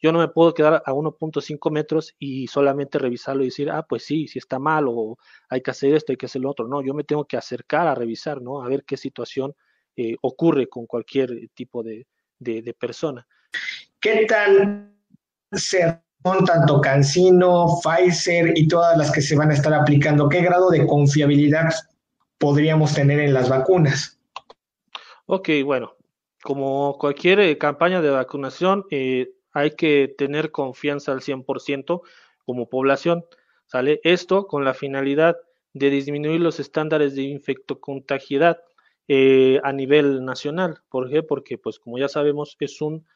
Yo 0.00 0.12
no 0.12 0.20
me 0.20 0.28
puedo 0.28 0.54
quedar 0.54 0.82
a 0.86 0.92
1.5 0.92 1.70
metros 1.72 2.14
y 2.20 2.46
solamente 2.46 2.98
revisarlo 2.98 3.42
y 3.42 3.46
decir, 3.46 3.70
ah, 3.70 3.84
pues 3.88 4.04
sí, 4.04 4.28
si 4.28 4.38
está 4.38 4.60
mal 4.60 4.86
o 4.88 5.18
hay 5.48 5.62
que 5.62 5.72
hacer 5.72 5.94
esto, 5.94 6.12
hay 6.12 6.16
que 6.16 6.26
hacer 6.26 6.42
lo 6.42 6.50
otro. 6.50 6.68
No, 6.68 6.80
yo 6.80 6.94
me 6.94 7.02
tengo 7.02 7.24
que 7.24 7.36
acercar 7.36 7.88
a 7.88 7.94
revisar, 7.96 8.40
¿no? 8.40 8.62
A 8.62 8.68
ver 8.68 8.84
qué 8.84 8.96
situación 8.96 9.54
eh, 9.96 10.16
ocurre 10.22 10.68
con 10.68 10.86
cualquier 10.86 11.48
tipo 11.54 11.82
de, 11.82 12.06
de, 12.38 12.74
persona. 12.78 13.26
¿Qué 14.00 14.26
tal 14.26 14.92
se 15.52 16.00
tanto 16.22 16.80
Cancino, 16.80 17.78
Pfizer 17.82 18.58
y 18.58 18.66
todas 18.66 18.98
las 18.98 19.12
que 19.12 19.22
se 19.22 19.36
van 19.36 19.50
a 19.50 19.54
estar 19.54 19.72
aplicando? 19.72 20.28
¿Qué 20.28 20.40
grado 20.40 20.70
de 20.70 20.86
confiabilidad 20.86 21.72
podríamos 22.38 22.94
tener 22.94 23.20
en 23.20 23.32
las 23.32 23.48
vacunas? 23.48 24.18
Ok, 25.26 25.50
bueno, 25.64 25.96
como 26.42 26.98
cualquier 26.98 27.40
eh, 27.40 27.58
campaña 27.58 28.00
de 28.00 28.10
vacunación, 28.10 28.84
eh, 28.90 29.30
hay 29.52 29.72
que 29.72 30.14
tener 30.18 30.50
confianza 30.50 31.12
al 31.12 31.20
100% 31.20 32.02
como 32.44 32.68
población, 32.68 33.24
¿sale? 33.66 34.00
Esto 34.04 34.46
con 34.46 34.64
la 34.64 34.74
finalidad 34.74 35.36
de 35.72 35.90
disminuir 35.90 36.40
los 36.40 36.60
estándares 36.60 37.14
de 37.14 37.22
infectocontagiedad 37.22 38.58
eh, 39.08 39.60
a 39.62 39.72
nivel 39.72 40.24
nacional. 40.24 40.78
¿Por 40.88 41.08
qué? 41.10 41.22
Porque, 41.22 41.58
pues, 41.58 41.78
como 41.78 41.98
ya 41.98 42.08
sabemos, 42.08 42.56
es 42.60 42.80
un, 42.80 43.06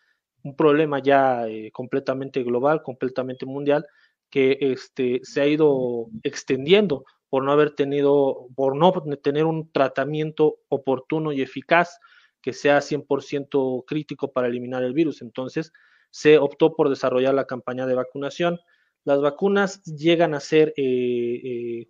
un 0.43 0.57
problema 0.57 1.01
ya 1.01 1.47
eh, 1.49 1.71
completamente 1.73 2.43
global, 2.43 2.83
completamente 2.83 3.47
mundial, 3.47 3.87
que 4.31 4.59
este, 4.61 5.21
se 5.23 5.41
ha 5.41 5.47
ido 5.47 6.07
extendiendo 6.23 7.05
por 7.29 7.45
no 7.45 7.53
haber 7.53 7.75
tenido, 7.75 8.49
por 8.57 8.77
no 8.77 8.93
tener 9.23 9.45
un 9.45 9.71
tratamiento 9.71 10.59
oportuno 10.69 11.33
y 11.33 11.43
eficaz 11.43 11.99
que 12.43 12.53
sea 12.53 12.81
100% 12.81 13.85
crítico 13.87 14.33
para 14.33 14.49
eliminar 14.49 14.83
el 14.83 14.95
virus. 14.95 15.23
Entonces, 15.23 15.73
se 16.11 16.39
optó 16.39 16.75
por 16.75 16.89
desarrollar 16.89 17.35
la 17.35 17.47
campaña 17.47 17.87
de 17.87 17.95
vacunación. 17.95 18.59
Las 19.05 19.21
vacunas 19.21 19.83
llegan 19.85 20.35
a 20.35 20.41
ser 20.41 20.75
eh, 20.77 21.41
eh, 21.45 21.89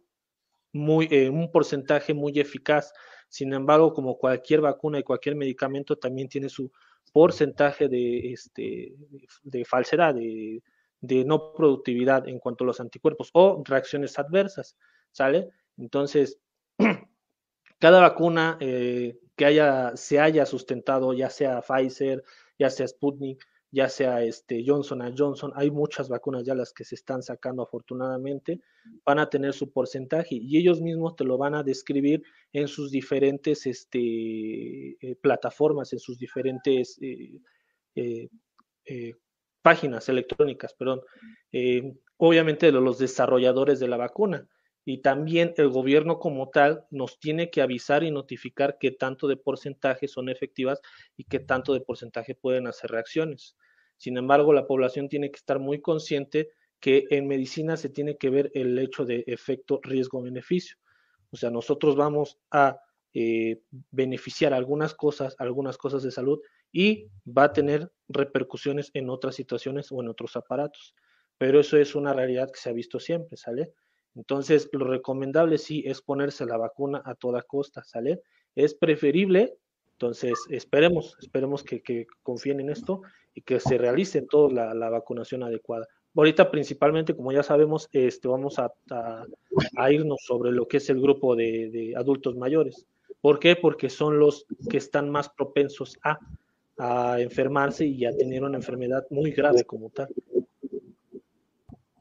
eh, 0.73 1.29
un 1.29 1.51
porcentaje 1.51 2.15
muy 2.15 2.39
eficaz. 2.39 2.93
Sin 3.29 3.53
embargo, 3.53 3.93
como 3.93 4.19
cualquier 4.19 4.61
vacuna 4.61 4.99
y 4.99 5.03
cualquier 5.03 5.37
medicamento, 5.37 5.97
también 5.97 6.29
tiene 6.29 6.49
su 6.49 6.71
porcentaje 7.13 7.89
de, 7.89 8.33
este, 8.33 8.95
de 9.43 9.65
falsedad, 9.65 10.15
de, 10.15 10.63
de 11.01 11.25
no 11.25 11.53
productividad 11.53 12.29
en 12.29 12.39
cuanto 12.39 12.65
a 12.65 12.69
los 12.69 12.81
anticuerpos 12.81 13.31
o 13.33 13.63
reacciones 13.65 14.19
adversas, 14.19 14.77
¿sale? 15.13 15.49
Entonces, 15.77 16.39
cada 17.79 18.01
vacuna 18.01 18.59
que 18.61 19.45
haya, 19.45 19.97
se 19.97 20.21
haya 20.21 20.45
sustentado, 20.45 21.13
ya 21.15 21.31
sea 21.31 21.63
Pfizer, 21.63 22.23
ya 22.59 22.69
sea 22.69 22.87
Sputnik, 22.87 23.43
ya 23.73 23.89
sea 23.89 24.23
este 24.23 24.65
Johnson 24.67 25.15
Johnson, 25.17 25.53
hay 25.55 25.71
muchas 25.71 26.09
vacunas 26.09 26.45
ya 26.45 26.55
las 26.55 26.73
que 26.73 26.85
se 26.85 26.97
están 26.97 27.23
sacando 27.23 27.63
afortunadamente, 27.63 28.61
van 29.05 29.19
a 29.19 29.31
tener 29.31 29.53
su 29.53 29.71
porcentaje 29.71 30.37
y 30.41 30.59
ellos 30.59 30.81
mismos 30.81 31.17
te 31.17 31.25
lo 31.25 31.39
van 31.39 31.55
a 31.55 31.63
describir 31.63 32.23
en 32.53 32.67
sus 32.67 32.91
diferentes 32.91 33.67
este, 33.67 33.99
eh, 34.01 35.17
plataformas, 35.21 35.93
en 35.93 36.01
sus 36.01 36.19
diferentes 36.19 36.99
eh, 37.01 37.41
eh, 38.85 39.15
páginas 39.63 40.09
electrónicas, 40.09 40.75
perdón. 40.75 41.03
obviamente 42.17 42.73
los 42.73 42.99
desarrolladores 42.99 43.79
de 43.79 43.89
la 43.89 43.97
vacuna 43.97 44.49
y 44.85 44.99
también 44.99 45.55
el 45.57 45.69
gobierno 45.69 46.19
como 46.19 46.49
tal 46.49 46.87
nos 46.91 47.21
tiene 47.21 47.51
que 47.51 47.63
avisar 47.63 48.03
y 48.03 48.11
notificar 48.11 48.79
qué 48.81 48.91
tanto 48.91 49.29
de 49.29 49.37
porcentaje 49.37 50.09
son 50.09 50.29
efectivas 50.29 50.81
y 51.17 51.25
qué 51.25 51.39
tanto 51.39 51.75
de 51.75 51.81
porcentaje 51.81 52.35
pueden 52.35 52.67
hacer 52.67 52.91
reacciones. 52.91 53.57
Sin 54.01 54.17
embargo, 54.17 54.55
la 54.55 54.67
población 54.67 55.11
tiene 55.11 55.31
que 55.31 55.37
estar 55.37 55.59
muy 55.59 55.83
consciente 55.83 56.49
que 56.81 57.05
en 57.11 57.29
medicina 57.29 57.77
se 57.77 57.91
tiene 57.91 58.17
que 58.17 58.31
ver 58.31 58.51
el 58.55 58.79
hecho 58.79 59.05
de 59.05 59.25
efecto 59.27 59.79
riesgo-beneficio. 59.83 60.79
O 61.31 61.37
sea, 61.37 61.51
nosotros 61.51 61.97
vamos 61.97 62.39
a 62.51 62.81
eh, 63.13 63.61
beneficiar 63.91 64.55
algunas 64.55 64.95
cosas, 64.95 65.37
algunas 65.39 65.77
cosas 65.77 66.03
de 66.03 66.13
salud 66.13 66.41
y 66.73 67.11
va 67.29 67.45
a 67.45 67.53
tener 67.53 67.93
repercusiones 68.09 68.91
en 68.95 69.11
otras 69.11 69.35
situaciones 69.35 69.93
o 69.93 70.01
en 70.01 70.09
otros 70.09 70.35
aparatos. 70.35 70.95
Pero 71.37 71.61
eso 71.61 71.77
es 71.77 71.95
una 71.95 72.15
realidad 72.15 72.51
que 72.51 72.59
se 72.59 72.71
ha 72.71 72.73
visto 72.73 72.99
siempre, 73.01 73.37
¿sale? 73.37 73.75
Entonces, 74.15 74.71
lo 74.73 74.87
recomendable 74.87 75.59
sí 75.59 75.83
es 75.85 76.01
ponerse 76.01 76.47
la 76.47 76.57
vacuna 76.57 77.03
a 77.05 77.15
toda 77.17 77.43
costa, 77.43 77.85
¿sale? 77.85 78.23
Es 78.55 78.75
preferible, 78.75 79.59
entonces 80.01 80.33
esperemos, 80.49 81.15
esperemos 81.21 81.63
que, 81.63 82.07
confíen 82.23 82.61
en 82.61 82.71
esto 82.71 83.03
y 83.35 83.43
que 83.43 83.61
se 83.61 83.77
realice 83.77 84.23
toda 84.23 84.73
la, 84.73 84.89
vacunación 84.89 85.43
adecuada. 85.43 85.87
Ahorita 86.17 86.51
principalmente, 86.51 87.15
como 87.15 87.33
ya 87.33 87.43
sabemos, 87.43 87.87
este, 87.93 88.27
vamos 88.27 88.59
a, 88.59 88.73
irnos 89.91 90.21
sobre 90.27 90.53
lo 90.53 90.67
que 90.67 90.79
es 90.79 90.89
el 90.89 91.03
grupo 91.03 91.37
de, 91.37 91.93
adultos 91.99 92.35
mayores. 92.35 92.87
¿Por 93.21 93.39
qué? 93.39 93.57
Porque 93.57 93.91
son 93.91 94.19
los 94.19 94.47
que 94.71 94.79
están 94.79 95.11
más 95.11 95.29
propensos 95.29 95.99
a, 96.03 96.19
a 96.79 97.21
enfermarse 97.21 97.85
y 97.85 98.07
a 98.07 98.17
tener 98.17 98.43
una 98.43 98.57
enfermedad 98.57 99.07
muy 99.11 99.33
grave 99.33 99.65
como 99.65 99.91
tal. 99.91 100.09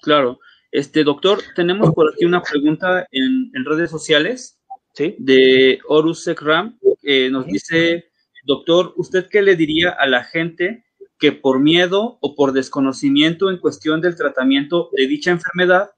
Claro, 0.02 0.40
este, 0.72 1.04
doctor, 1.04 1.40
tenemos 1.54 1.94
por 1.94 2.14
aquí 2.14 2.24
una 2.24 2.42
pregunta 2.42 3.06
en, 3.12 3.52
redes 3.66 3.92
sociales 3.92 4.58
de 4.96 5.80
Horus 5.86 6.24
Sekram. 6.24 6.80
Que 7.02 7.30
nos 7.30 7.46
dice, 7.46 8.12
doctor, 8.46 8.94
¿usted 8.98 9.28
qué 9.30 9.42
le 9.42 9.56
diría 9.56 9.92
a 9.92 10.08
la 10.08 10.24
gente 10.24 10.86
que 11.18 11.32
por 11.32 11.60
miedo 11.60 12.18
o 12.22 12.36
por 12.36 12.54
desconocimiento 12.54 13.50
en 13.50 13.58
cuestión 13.58 14.02
del 14.02 14.16
tratamiento 14.16 14.90
de 14.94 15.08
dicha 15.08 15.32
enfermedad 15.32 15.92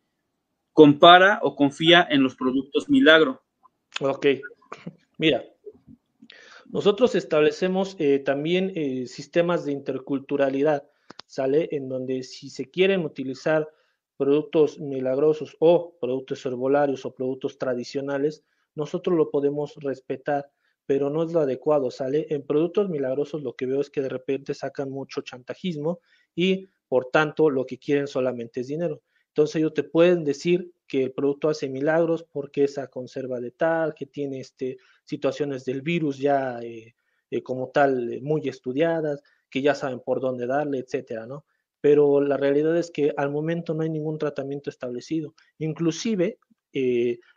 compara 0.73 1.39
o 1.43 1.55
confía 1.55 2.07
en 2.09 2.23
los 2.23 2.35
productos 2.35 2.89
milagro? 2.89 3.43
Ok, 3.99 4.25
mira, 5.17 5.43
nosotros 6.71 7.15
establecemos 7.15 7.97
eh, 7.99 8.19
también 8.19 8.71
eh, 8.75 9.05
sistemas 9.05 9.65
de 9.65 9.73
interculturalidad, 9.73 10.89
¿sale? 11.25 11.67
En 11.71 11.89
donde 11.89 12.23
si 12.23 12.49
se 12.49 12.71
quieren 12.71 13.03
utilizar 13.03 13.67
productos 14.15 14.79
milagrosos 14.79 15.57
o 15.59 15.97
productos 15.99 16.45
herbolarios 16.45 17.05
o 17.05 17.13
productos 17.13 17.57
tradicionales, 17.57 18.45
nosotros 18.73 19.17
lo 19.17 19.29
podemos 19.29 19.75
respetar, 19.81 20.49
pero 20.91 21.09
no 21.09 21.23
es 21.23 21.31
lo 21.31 21.39
adecuado, 21.39 21.89
¿sale? 21.89 22.27
En 22.31 22.45
productos 22.45 22.89
milagrosos 22.89 23.41
lo 23.43 23.55
que 23.55 23.65
veo 23.65 23.79
es 23.79 23.89
que 23.89 24.01
de 24.01 24.09
repente 24.09 24.53
sacan 24.53 24.89
mucho 24.89 25.21
chantajismo 25.21 26.01
y 26.35 26.67
por 26.89 27.05
tanto 27.05 27.49
lo 27.49 27.65
que 27.65 27.77
quieren 27.79 28.07
solamente 28.07 28.59
es 28.59 28.67
dinero. 28.67 29.01
Entonces 29.29 29.55
ellos 29.55 29.73
te 29.73 29.83
pueden 29.83 30.25
decir 30.25 30.73
que 30.89 31.03
el 31.03 31.13
producto 31.13 31.47
hace 31.47 31.69
milagros 31.69 32.25
porque 32.29 32.65
esa 32.65 32.87
conserva 32.87 33.39
de 33.39 33.51
tal, 33.51 33.93
que 33.93 34.05
tiene 34.05 34.41
este, 34.41 34.79
situaciones 35.05 35.63
del 35.63 35.81
virus 35.81 36.17
ya 36.17 36.59
eh, 36.61 36.93
eh, 37.29 37.41
como 37.41 37.69
tal 37.69 38.11
eh, 38.11 38.19
muy 38.21 38.49
estudiadas, 38.49 39.23
que 39.49 39.61
ya 39.61 39.75
saben 39.75 40.01
por 40.01 40.19
dónde 40.19 40.45
darle, 40.45 40.79
etcétera, 40.79 41.25
¿no? 41.25 41.45
Pero 41.79 42.19
la 42.19 42.35
realidad 42.35 42.75
es 42.75 42.91
que 42.91 43.13
al 43.15 43.31
momento 43.31 43.73
no 43.73 43.83
hay 43.83 43.89
ningún 43.89 44.17
tratamiento 44.17 44.69
establecido. 44.69 45.35
Inclusive 45.57 46.37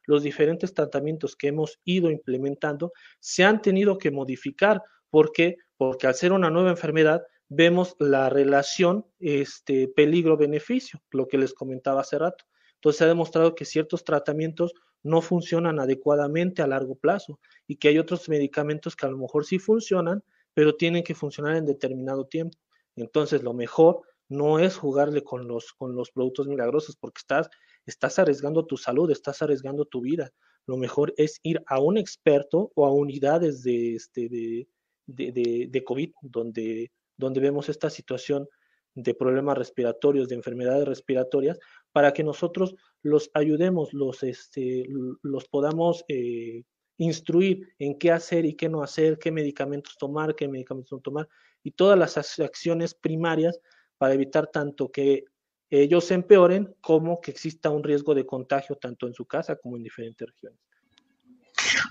los 0.06 0.22
diferentes 0.22 0.74
tratamientos 0.74 1.36
que 1.36 1.48
hemos 1.48 1.80
ido 1.84 2.10
implementando 2.10 2.92
se 3.20 3.44
han 3.44 3.62
tenido 3.62 3.98
que 3.98 4.10
modificar. 4.10 4.82
¿Por 5.10 5.32
qué? 5.32 5.56
Porque 5.76 6.06
al 6.06 6.14
ser 6.14 6.32
una 6.32 6.50
nueva 6.50 6.70
enfermedad, 6.70 7.22
vemos 7.48 7.96
la 7.98 8.28
relación 8.28 9.06
este, 9.20 9.88
peligro-beneficio, 9.88 11.00
lo 11.10 11.28
que 11.28 11.38
les 11.38 11.54
comentaba 11.54 12.00
hace 12.00 12.18
rato. 12.18 12.44
Entonces 12.76 12.98
se 12.98 13.04
ha 13.04 13.08
demostrado 13.08 13.54
que 13.54 13.64
ciertos 13.64 14.04
tratamientos 14.04 14.74
no 15.02 15.20
funcionan 15.20 15.78
adecuadamente 15.78 16.62
a 16.62 16.66
largo 16.66 16.96
plazo 16.96 17.38
y 17.66 17.76
que 17.76 17.88
hay 17.88 17.98
otros 17.98 18.28
medicamentos 18.28 18.96
que 18.96 19.06
a 19.06 19.10
lo 19.10 19.18
mejor 19.18 19.44
sí 19.44 19.58
funcionan, 19.58 20.22
pero 20.54 20.76
tienen 20.76 21.02
que 21.04 21.14
funcionar 21.14 21.56
en 21.56 21.66
determinado 21.66 22.26
tiempo. 22.26 22.58
Entonces 22.96 23.42
lo 23.42 23.52
mejor 23.52 24.02
no 24.28 24.58
es 24.58 24.76
jugarle 24.76 25.22
con 25.22 25.46
los, 25.46 25.72
con 25.74 25.94
los 25.94 26.10
productos 26.10 26.48
milagrosos 26.48 26.96
porque 26.96 27.20
estás, 27.20 27.50
estás 27.86 28.18
arriesgando 28.18 28.66
tu 28.66 28.76
salud, 28.76 29.10
estás 29.10 29.42
arriesgando 29.42 29.84
tu 29.84 30.00
vida. 30.00 30.30
Lo 30.66 30.76
mejor 30.76 31.12
es 31.16 31.40
ir 31.42 31.62
a 31.66 31.80
un 31.80 31.98
experto 31.98 32.72
o 32.74 32.86
a 32.86 32.92
unidades 32.92 33.62
de, 33.62 33.94
este, 33.94 34.28
de, 34.28 34.66
de, 35.06 35.68
de 35.70 35.84
COVID 35.84 36.10
donde 36.22 36.90
donde 37.16 37.40
vemos 37.40 37.68
esta 37.68 37.90
situación 37.90 38.48
de 38.94 39.14
problemas 39.14 39.58
respiratorios, 39.58 40.28
de 40.28 40.36
enfermedades 40.36 40.86
respiratorias, 40.86 41.58
para 41.92 42.12
que 42.12 42.22
nosotros 42.22 42.74
los 43.02 43.30
ayudemos, 43.34 43.92
los, 43.92 44.22
este, 44.22 44.86
los 45.22 45.48
podamos 45.48 46.04
eh, 46.08 46.62
instruir 46.96 47.74
en 47.78 47.98
qué 47.98 48.12
hacer 48.12 48.44
y 48.44 48.54
qué 48.54 48.68
no 48.68 48.82
hacer, 48.82 49.18
qué 49.18 49.32
medicamentos 49.32 49.96
tomar, 49.96 50.36
qué 50.36 50.46
medicamentos 50.46 50.92
no 50.92 51.00
tomar, 51.00 51.28
y 51.62 51.72
todas 51.72 51.98
las 51.98 52.16
acciones 52.40 52.94
primarias 52.94 53.58
para 53.98 54.14
evitar 54.14 54.48
tanto 54.48 54.90
que 54.90 55.24
ellos 55.70 56.10
empeoren 56.10 56.74
como 56.80 57.20
que 57.20 57.30
exista 57.30 57.70
un 57.70 57.82
riesgo 57.82 58.14
de 58.14 58.26
contagio 58.26 58.76
tanto 58.76 59.06
en 59.06 59.14
su 59.14 59.24
casa 59.26 59.56
como 59.56 59.76
en 59.76 59.82
diferentes 59.82 60.28
regiones. 60.28 60.60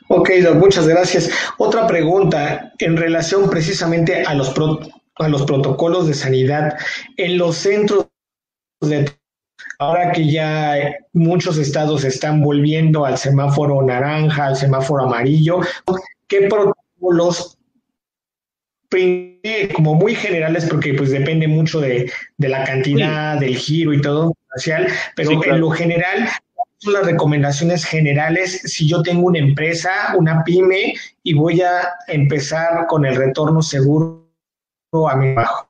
Ok, 0.10 0.30
muchas 0.56 0.88
gracias. 0.88 1.30
Otra 1.58 1.88
pregunta 1.88 2.74
en 2.80 2.98
relación 2.98 3.50
precisamente 3.50 4.24
a 4.24 4.34
los, 4.34 4.54
a 5.16 5.28
los 5.28 5.44
protocolos 5.44 6.08
de 6.08 6.14
sanidad 6.14 6.78
en 7.18 7.38
los 7.38 7.58
centros 7.58 8.08
de 8.82 9.10
ahora 9.80 10.12
que 10.12 10.30
ya 10.30 10.76
muchos 11.14 11.58
estados 11.58 12.04
están 12.04 12.42
volviendo 12.42 13.06
al 13.06 13.18
semáforo 13.18 13.82
naranja, 13.82 14.48
al 14.48 14.56
semáforo 14.56 15.06
amarillo, 15.06 15.62
¿qué 16.28 16.48
protocolos 16.48 17.58
como 19.74 19.96
muy 19.96 20.16
generales 20.16 20.68
porque 20.70 20.94
pues 20.94 21.12
depende 21.12 21.48
mucho 21.48 21.82
de, 21.82 22.12
la 22.38 22.64
cantidad, 22.64 23.40
del 23.40 23.56
giro 23.56 23.94
y 23.94 24.02
todo, 24.02 24.34
pero 25.16 25.44
en 25.44 25.60
lo 25.60 25.72
general 25.72 26.30
las 26.92 27.06
recomendaciones 27.06 27.86
generales. 27.86 28.62
Si 28.66 28.86
yo 28.88 29.02
tengo 29.02 29.28
una 29.28 29.40
empresa, 29.40 30.14
una 30.18 30.44
pyme 30.44 30.96
y 31.24 31.34
voy 31.34 31.62
a 31.62 31.94
empezar 32.08 32.86
con 32.88 33.06
el 33.06 33.16
retorno 33.16 33.62
seguro 33.62 34.30
a 35.10 35.16
mi 35.16 35.34
bajo. 35.34 35.70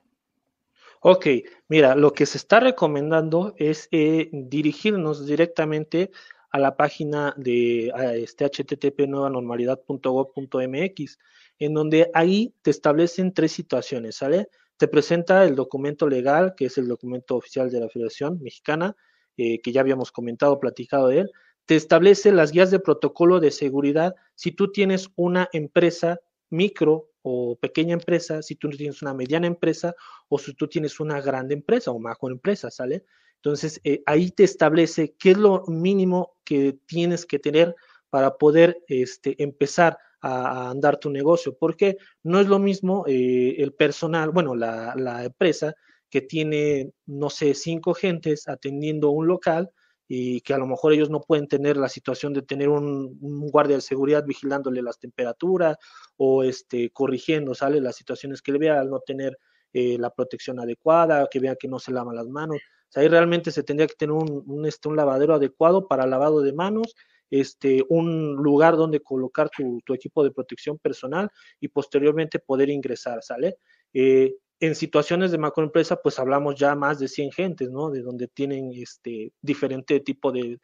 Ok, 1.02 1.28
mira, 1.68 1.94
lo 1.96 2.14
que 2.14 2.26
se 2.26 2.38
está 2.38 2.62
recomendando 2.62 3.54
es 3.58 3.90
eh, 3.92 4.30
dirigirnos 4.32 5.28
directamente 5.28 6.12
a 6.50 6.60
la 6.60 6.78
página 6.78 7.34
de 7.36 7.92
este 8.16 8.46
http 8.46 9.08
nuevanormalidad.gov.mx, 9.08 11.20
en 11.60 11.74
donde 11.74 12.10
ahí 12.14 12.54
te 12.62 12.72
establecen 12.72 13.34
tres 13.34 13.52
situaciones, 13.52 14.16
¿sale? 14.16 14.50
Te 14.78 14.88
presenta 14.88 15.46
el 15.46 15.56
documento 15.56 16.08
legal, 16.08 16.56
que 16.56 16.66
es 16.66 16.78
el 16.78 16.88
documento 16.88 17.36
oficial 17.36 17.70
de 17.70 17.80
la 17.80 17.90
Federación 17.90 18.40
Mexicana, 18.42 18.96
eh, 19.38 19.62
que 19.62 19.72
ya 19.72 19.82
habíamos 19.82 20.12
comentado, 20.12 20.60
platicado 20.60 21.08
de 21.08 21.20
él. 21.20 21.32
Te 21.66 21.76
establece 21.76 22.32
las 22.32 22.52
guías 22.52 22.72
de 22.72 22.80
protocolo 22.80 23.40
de 23.40 23.52
seguridad 23.52 24.16
si 24.36 24.52
tú 24.52 24.72
tienes 24.72 25.10
una 25.16 25.48
empresa 25.54 26.20
micro 26.50 27.10
o 27.22 27.56
pequeña 27.56 27.94
empresa, 27.94 28.42
si 28.42 28.56
tú 28.56 28.70
tienes 28.70 29.02
una 29.02 29.14
mediana 29.14 29.48
empresa 29.48 29.96
o 30.28 30.38
si 30.38 30.54
tú 30.54 30.68
tienes 30.68 31.00
una 31.00 31.22
grande 31.22 31.54
empresa 31.54 31.92
o 31.92 32.00
macro 32.00 32.30
empresa, 32.30 32.70
¿sale? 32.70 33.06
Entonces, 33.38 33.82
eh, 33.84 34.04
ahí 34.06 34.32
te 34.32 34.44
establece 34.44 35.16
qué 35.18 35.32
es 35.32 35.38
lo 35.38 35.66
mínimo 35.68 36.36
que 36.44 36.78
tienes 36.86 37.26
que 37.26 37.40
tener 37.40 37.76
para 38.10 38.38
poder 38.38 38.84
este, 38.88 39.42
empezar 39.42 39.98
a, 40.24 40.72
andar 40.72 40.98
tu 40.98 41.10
negocio, 41.12 41.56
porque 41.58 41.98
no 42.24 42.40
es 42.40 42.48
lo 42.48 42.58
mismo 42.58 43.06
eh, 43.08 43.56
el 43.60 43.74
personal, 43.74 44.32
bueno, 44.32 44.56
la, 44.56 44.96
la 44.96 45.24
empresa 45.24 45.76
que 46.10 46.22
tiene, 46.22 46.92
no 47.06 47.30
sé, 47.30 47.54
cinco 47.54 47.94
gentes 47.94 48.48
atendiendo 48.48 49.12
un 49.12 49.28
local, 49.28 49.72
y 50.08 50.42
que 50.42 50.54
a 50.54 50.58
lo 50.58 50.68
mejor 50.68 50.94
ellos 50.94 51.10
no 51.10 51.22
pueden 51.22 51.48
tener 51.48 51.78
la 51.78 51.90
situación 51.90 52.34
de 52.34 52.42
tener 52.42 52.70
un, 52.70 53.18
guardia 53.50 53.78
de 53.78 53.82
seguridad 53.82 54.24
vigilándole 54.26 54.82
las 54.82 55.00
temperaturas 55.00 55.78
o 56.18 56.44
este, 56.44 56.90
corrigiendo, 56.92 57.56
¿sale? 57.56 57.82
Las 57.82 57.96
situaciones 57.96 58.42
que 58.42 58.52
le 58.52 58.60
vea 58.60 58.80
al 58.80 58.90
no 58.90 59.00
tener 59.00 59.38
eh, 59.72 59.98
la 59.98 60.12
protección 60.12 60.60
adecuada, 60.60 61.28
que 61.32 61.40
vea 61.40 61.56
que 61.56 61.68
no 61.68 61.80
se 61.80 61.92
lava 61.92 62.14
las 62.14 62.28
manos. 62.28 62.58
O 62.58 62.92
sea, 62.92 63.02
ahí 63.02 63.08
realmente 63.08 63.50
se 63.52 63.64
tendría 63.64 63.88
que 63.88 63.96
tener 63.96 64.14
un, 64.14 64.66
este, 64.68 64.88
un 64.88 64.96
lavadero 64.96 65.34
adecuado 65.34 65.88
para 65.88 66.06
lavado 66.06 66.42
de 66.42 66.54
manos, 66.54 66.94
este, 67.34 67.84
un 67.90 68.36
lugar 68.36 68.78
donde 68.78 69.00
colocar 69.02 69.50
tu, 69.50 69.80
tu 69.84 69.96
equipo 69.96 70.24
de 70.24 70.30
protección 70.30 70.78
personal 70.78 71.32
y 71.60 71.68
posteriormente 71.68 72.38
poder 72.38 72.70
ingresar, 72.70 73.24
¿sale? 73.24 73.58
Eh, 73.92 74.36
en 74.60 74.76
situaciones 74.76 75.32
de 75.32 75.40
macroempresa, 75.40 76.00
pues 76.00 76.20
hablamos 76.20 76.56
ya 76.56 76.76
más 76.76 77.00
de 77.00 77.08
100 77.08 77.32
gentes, 77.32 77.72
¿no? 77.72 77.90
De 77.90 78.02
donde 78.02 78.28
tienen 78.28 78.72
este 78.76 79.34
diferente 79.42 80.00
tipo 80.00 80.32
de, 80.32 80.60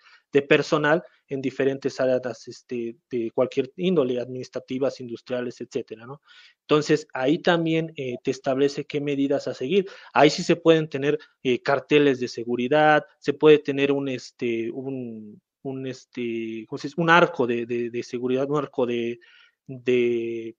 personal 0.48 1.04
en 1.28 1.42
diferentes 1.42 2.00
áreas 2.00 2.48
este, 2.48 2.96
de 3.10 3.32
cualquier 3.32 3.72
índole, 3.76 4.20
administrativas, 4.20 5.02
industriales, 5.02 5.60
etcétera, 5.60 6.06
¿no? 6.06 6.22
Entonces, 6.62 7.08
ahí 7.14 7.40
también 7.40 7.92
eh, 7.98 8.16
te 8.24 8.30
establece 8.30 8.86
qué 8.86 9.02
medidas 9.02 9.48
a 9.48 9.56
seguir. 9.56 9.88
Ahí 10.14 10.30
sí 10.30 10.44
se 10.44 10.56
pueden 10.56 10.88
tener 10.88 11.18
eh, 11.42 11.64
carteles 11.64 12.20
de 12.20 12.28
seguridad, 12.28 13.04
se 13.18 13.34
puede 13.34 13.58
tener 13.58 13.92
un, 13.92 14.08
este, 14.08 14.70
un, 14.70 15.42
un, 15.64 15.88
este, 15.88 16.66
un 16.98 17.10
arco 17.10 17.48
de, 17.48 17.66
de, 17.66 18.04
seguridad, 18.04 18.50
un 18.50 18.58
arco 18.58 18.86
de, 18.86 19.20
de, 19.68 20.56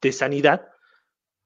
de 0.00 0.12
sanidad, 0.12 0.68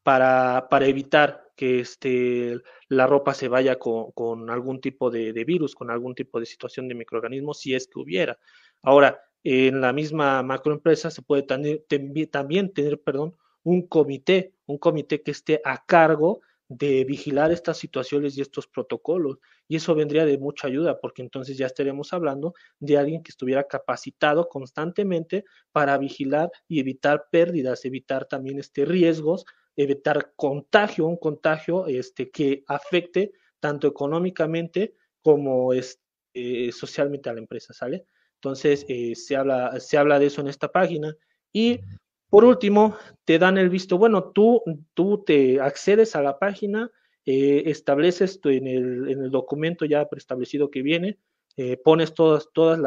para, 0.03 0.69
para 0.71 0.87
evitar 0.87 1.49
que 1.55 1.81
este, 1.81 2.57
la 2.89 3.07
ropa 3.07 3.35
se 3.35 3.49
vaya 3.49 3.79
con, 3.79 4.13
con 4.13 4.49
algún 4.49 4.81
tipo 4.81 5.11
de, 5.11 5.33
de, 5.33 5.45
virus, 5.45 5.75
con 5.75 5.91
algún 5.91 6.15
tipo 6.15 6.41
de 6.41 6.47
situación 6.47 6.89
de 6.89 6.95
microorganismo, 6.95 7.53
si 7.53 7.75
es 7.75 7.89
que 7.89 7.99
hubiera. 7.99 8.39
Ahora, 8.83 9.21
en 9.45 9.81
la 9.81 9.93
misma 9.93 10.43
macroempresa 10.43 11.11
se 11.11 11.23
puede 11.23 11.43
también, 11.43 11.83
también 12.31 12.73
tener 12.73 13.01
perdón, 13.01 13.37
un 13.65 13.87
comité, 13.87 14.55
un 14.67 14.79
comité 14.79 15.23
que 15.23 15.33
esté 15.33 15.61
a 15.65 15.85
cargo 15.85 16.41
de 16.69 17.05
vigilar 17.05 17.51
estas 17.51 17.79
situaciones 17.79 18.37
y 18.37 18.43
estos 18.43 18.67
protocolos. 18.67 19.39
Y 19.67 19.77
eso 19.77 19.95
vendría 19.95 20.25
de 20.25 20.39
mucha 20.39 20.69
ayuda, 20.69 21.01
porque 21.01 21.23
entonces 21.23 21.57
ya 21.57 21.67
estaríamos 21.67 22.13
hablando 22.13 22.55
de 22.79 22.99
alguien 22.99 23.23
que 23.23 23.31
estuviera 23.31 23.65
capacitado 23.65 24.49
constantemente 24.49 25.45
para 25.73 25.99
vigilar 25.99 26.51
y 26.67 26.81
evitar 26.81 27.27
pérdidas, 27.31 27.85
evitar 27.85 28.27
también 28.27 28.59
este 28.59 28.85
riesgos 28.85 29.45
evitar 29.79 30.33
contagio, 30.35 31.07
un 31.07 31.17
contagio 31.17 31.87
este, 31.87 32.31
que 32.31 32.65
afecte 32.67 33.31
tanto 33.61 33.87
económicamente 33.87 34.95
como 35.23 35.73
este, 35.73 36.73
socialmente 36.73 37.31
a 37.31 37.33
la 37.33 37.39
empresa, 37.39 37.73
¿sale? 37.73 38.05
Entonces, 38.35 38.85
eh, 38.89 39.15
se, 39.15 39.37
habla, 39.37 39.79
se 39.79 39.97
habla 39.97 40.19
de 40.19 40.27
eso 40.27 40.41
en 40.41 40.49
esta 40.49 40.69
página. 40.69 41.15
Y 41.53 41.81
por 42.31 42.45
último, 42.45 42.97
te 43.25 43.39
dan 43.39 43.59
el 43.59 43.71
visto, 43.71 43.99
bueno, 43.99 44.33
tú, 44.33 44.63
tú 44.95 45.25
te 45.25 45.61
accedes 45.61 46.15
a 46.17 46.23
la 46.23 46.39
página, 46.39 46.91
eh, 47.25 47.65
estableces 47.67 48.41
en, 48.45 48.67
el, 48.67 49.11
en, 49.11 49.23
el, 49.25 49.31
documento 49.31 49.85
ya 49.85 50.09
preestablecido 50.09 50.71
que 50.71 50.83
viene, 50.83 51.19
eh, 51.57 51.77
pones 51.77 52.15
todos 52.15 52.51
todas 52.53 52.79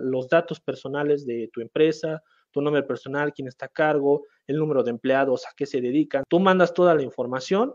los 0.00 0.28
datos 0.28 0.60
personales 0.60 1.26
de 1.26 1.50
tu 1.52 1.60
empresa, 1.60 2.22
tu 2.50 2.62
nombre 2.62 2.82
personal, 2.82 3.32
quién 3.32 3.48
está 3.48 3.66
a 3.66 3.70
cargo, 3.70 4.24
el 4.46 4.56
número 4.56 4.82
de 4.82 4.90
empleados, 4.90 5.44
a 5.46 5.50
qué 5.56 5.66
se 5.66 5.80
dedican. 5.80 6.24
Tú 6.28 6.40
mandas 6.40 6.72
toda 6.72 6.94
la 6.94 7.02
información, 7.02 7.74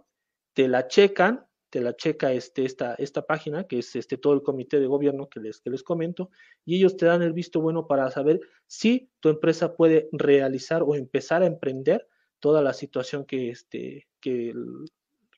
te 0.54 0.67
la 0.67 0.88
checan 0.88 1.45
te 1.71 1.79
la 1.79 1.95
checa 1.95 2.34
este, 2.34 2.65
esta, 2.65 2.95
esta 2.95 3.25
página, 3.25 3.63
que 3.63 3.79
es 3.79 3.95
este, 3.95 4.17
todo 4.17 4.34
el 4.34 4.43
comité 4.43 4.79
de 4.79 4.88
gobierno 4.88 5.29
que 5.29 5.39
les, 5.39 5.62
que 5.62 5.69
les 5.69 5.84
comento, 5.84 6.29
y 6.65 6.75
ellos 6.75 6.97
te 6.97 7.05
dan 7.05 7.21
el 7.21 7.31
visto 7.31 7.62
bueno 7.62 7.88
para 7.88 8.12
saber 8.12 8.41
si 8.67 9.10
tu 9.21 9.29
empresa 9.29 9.73
puede 9.73 10.10
realizar 10.12 10.84
o 10.84 10.95
empezar 10.95 11.43
a 11.43 11.45
emprender 11.45 12.07
toda 12.39 12.62
la 12.62 12.73
situación 12.73 13.25
que, 13.25 13.49
este, 13.49 14.10
que, 14.19 14.53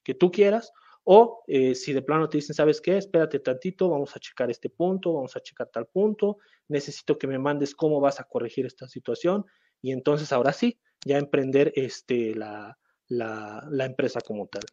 que 0.03 0.15
tú 0.15 0.31
quieras, 0.31 0.73
o 1.03 1.43
eh, 1.47 1.75
si 1.75 1.93
de 1.93 2.01
plano 2.01 2.27
te 2.27 2.37
dicen, 2.39 2.55
¿sabes 2.55 2.81
qué? 2.81 2.97
Espérate 2.97 3.39
tantito, 3.39 3.89
vamos 3.89 4.15
a 4.15 4.19
checar 4.19 4.49
este 4.49 4.69
punto, 4.69 5.13
vamos 5.13 5.35
a 5.35 5.39
checar 5.39 5.69
tal 5.69 5.85
punto, 5.85 6.37
necesito 6.67 7.17
que 7.17 7.27
me 7.27 7.37
mandes 7.37 7.75
cómo 7.75 7.99
vas 7.99 8.19
a 8.19 8.23
corregir 8.23 8.65
esta 8.65 8.87
situación, 8.87 9.45
y 9.83 9.91
entonces 9.91 10.31
ahora 10.31 10.51
sí, 10.51 10.79
ya 11.05 11.19
emprender 11.19 11.73
este, 11.75 12.33
la, 12.33 12.79
la, 13.07 13.67
la 13.69 13.85
empresa 13.85 14.19
como 14.19 14.47
tal 14.47 14.63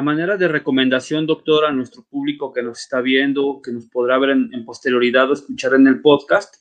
a 0.00 0.02
manera 0.02 0.38
de 0.38 0.48
recomendación, 0.48 1.26
doctor, 1.26 1.66
a 1.66 1.72
nuestro 1.72 2.02
público 2.04 2.54
que 2.54 2.62
nos 2.62 2.80
está 2.80 3.02
viendo, 3.02 3.60
que 3.62 3.70
nos 3.70 3.84
podrá 3.84 4.16
ver 4.16 4.30
en, 4.30 4.64
posterioridad 4.64 5.28
o 5.30 5.34
escuchar 5.34 5.74
en 5.74 5.86
el 5.86 6.00
podcast, 6.00 6.54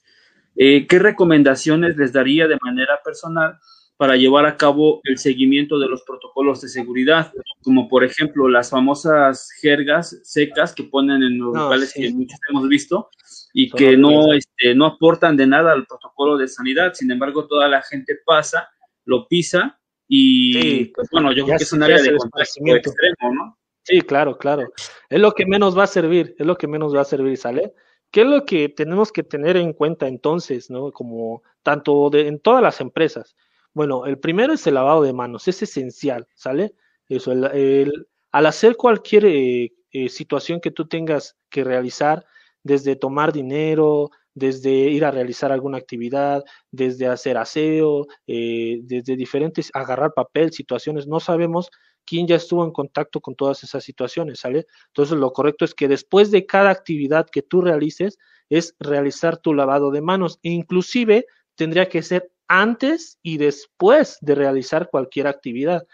eh, 0.58 0.86
¿qué 0.88 1.00
recomendaciones 1.00 1.96
les 1.96 2.12
daría 2.12 2.50
de 2.50 2.58
manera 2.62 3.00
personal 3.02 3.58
para 3.96 4.18
llevar 4.18 4.46
a 4.46 4.58
cabo 4.58 5.00
el 5.06 5.18
seguimiento 5.20 5.80
de 5.80 5.88
los 5.88 6.04
protocolos 6.04 6.60
de 6.60 6.68
seguridad? 6.68 7.32
Como 7.64 7.88
por 7.88 8.04
ejemplo 8.04 8.50
las 8.50 8.72
famosas 8.72 9.50
jergas 9.62 10.20
secas 10.24 10.76
que 10.76 10.84
ponen 10.84 11.24
en 11.24 11.40
los 11.40 11.56
locales 11.56 11.94
que 11.94 12.12
muchos 12.12 12.42
hemos 12.50 12.68
visto 12.68 13.10
y 13.54 13.70
que 13.70 13.96
no, 13.96 14.34
este, 14.34 14.76
no 14.76 14.86
aportan 14.86 15.38
de 15.38 15.48
nada 15.48 15.72
al 15.72 15.86
protocolo 15.86 16.38
de 16.38 16.50
sanidad. 16.50 16.94
Sin 16.94 17.10
embargo, 17.10 17.48
toda 17.48 17.70
la 17.70 17.82
gente 17.84 18.20
pasa, 18.26 18.68
lo 19.06 19.30
pisa 19.30 19.79
y 20.12 20.86
pues, 20.86 21.08
bueno, 21.12 21.32
yo 21.32 21.46
creo 21.46 21.58
que 21.58 21.64
es 21.64 21.72
un 21.72 21.84
área 21.84 22.02
de 22.02 22.18
contagio 22.18 22.76
extremo, 22.76 23.34
¿no? 23.34 23.58
Sí, 23.84 24.02
claro, 24.02 24.38
claro. 24.38 24.74
Es 25.08 25.20
lo 25.20 25.32
que 25.34 25.46
menos 25.46 25.78
va 25.78 25.84
a 25.84 25.88
servir, 25.88 26.36
es 26.38 26.46
lo 26.46 26.58
que 26.58 26.68
menos 26.68 26.96
va 26.96 27.02
a 27.02 27.06
servir, 27.06 27.38
¿sale? 27.38 27.74
¿Qué 28.12 28.22
es 28.22 28.28
lo 28.28 28.44
que 28.44 28.70
tenemos 28.70 29.12
que 29.12 29.24
tener 29.24 29.56
en 29.56 29.72
cuenta 29.74 30.08
entonces, 30.08 30.72
¿no? 30.72 30.92
Como 30.92 31.44
tanto 31.62 32.10
de, 32.10 32.28
en 32.28 32.40
todas 32.40 32.64
las 32.64 32.82
empresas. 32.82 33.36
Bueno, 33.74 34.08
el 34.08 34.18
primero 34.18 34.54
es 34.54 34.66
el 34.66 34.74
lavado 34.74 35.04
de 35.04 35.14
manos, 35.14 35.48
es 35.48 35.62
esencial, 35.62 36.28
¿sale? 36.34 36.74
Eso, 37.08 37.32
el, 37.32 38.08
al 38.32 38.46
hacer 38.48 38.76
cualquier 38.76 39.26
eh, 39.26 39.74
eh, 39.92 40.10
situación 40.10 40.60
que 40.60 40.72
tú 40.72 40.88
tengas 40.88 41.38
que 41.50 41.64
realizar, 41.64 42.26
desde 42.64 42.96
tomar 42.96 43.32
dinero, 43.32 44.10
desde 44.40 44.72
ir 44.72 45.06
a 45.06 45.12
realizar 45.12 45.52
alguna 45.52 45.78
actividad, 45.78 46.44
desde 46.72 47.08
hacer 47.08 47.38
aseo, 47.38 48.08
eh, 48.26 48.80
desde 48.84 49.16
diferentes, 49.16 49.70
agarrar 49.74 50.14
papel, 50.14 50.52
situaciones, 50.52 51.08
no 51.08 51.20
sabemos 51.20 51.70
quién 52.06 52.26
ya 52.26 52.38
estuvo 52.38 52.64
en 52.64 52.72
contacto 52.72 53.20
con 53.22 53.36
todas 53.36 53.64
esas 53.64 53.84
situaciones, 53.84 54.40
¿sale? 54.40 54.66
Entonces 54.88 55.18
lo 55.18 55.32
correcto 55.32 55.66
es 55.66 55.76
que 55.76 55.88
después 55.88 56.32
de 56.32 56.46
cada 56.46 56.72
actividad 56.72 57.28
que 57.30 57.42
tú 57.44 57.62
realices, 57.62 58.18
es 58.50 58.76
realizar 58.80 59.38
tu 59.38 59.54
lavado 59.54 59.92
de 59.92 60.02
manos, 60.02 60.40
e 60.42 60.50
inclusive 60.50 61.26
tendría 61.56 61.88
que 61.88 62.02
ser 62.02 62.32
antes 62.48 63.20
y 63.22 63.38
después 63.38 64.18
de 64.22 64.34
realizar 64.34 64.90
cualquier 64.90 65.28
actividad. 65.28 65.86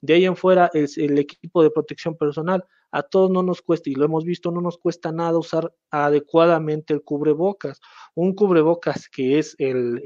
De 0.00 0.14
ahí 0.14 0.24
en 0.24 0.34
fuera, 0.34 0.68
el 0.74 1.18
equipo 1.18 1.62
de 1.62 1.70
protección 1.70 2.16
personal 2.16 2.64
a 2.92 3.02
todos 3.02 3.30
no 3.30 3.42
nos 3.42 3.62
cuesta, 3.62 3.90
y 3.90 3.94
lo 3.94 4.04
hemos 4.04 4.24
visto, 4.24 4.50
no 4.50 4.60
nos 4.60 4.78
cuesta 4.78 5.10
nada 5.12 5.38
usar 5.38 5.74
adecuadamente 5.90 6.92
el 6.92 7.02
cubrebocas. 7.02 7.80
Un 8.14 8.34
cubrebocas 8.34 9.08
que 9.08 9.38
es 9.38 9.56
el, 9.58 10.02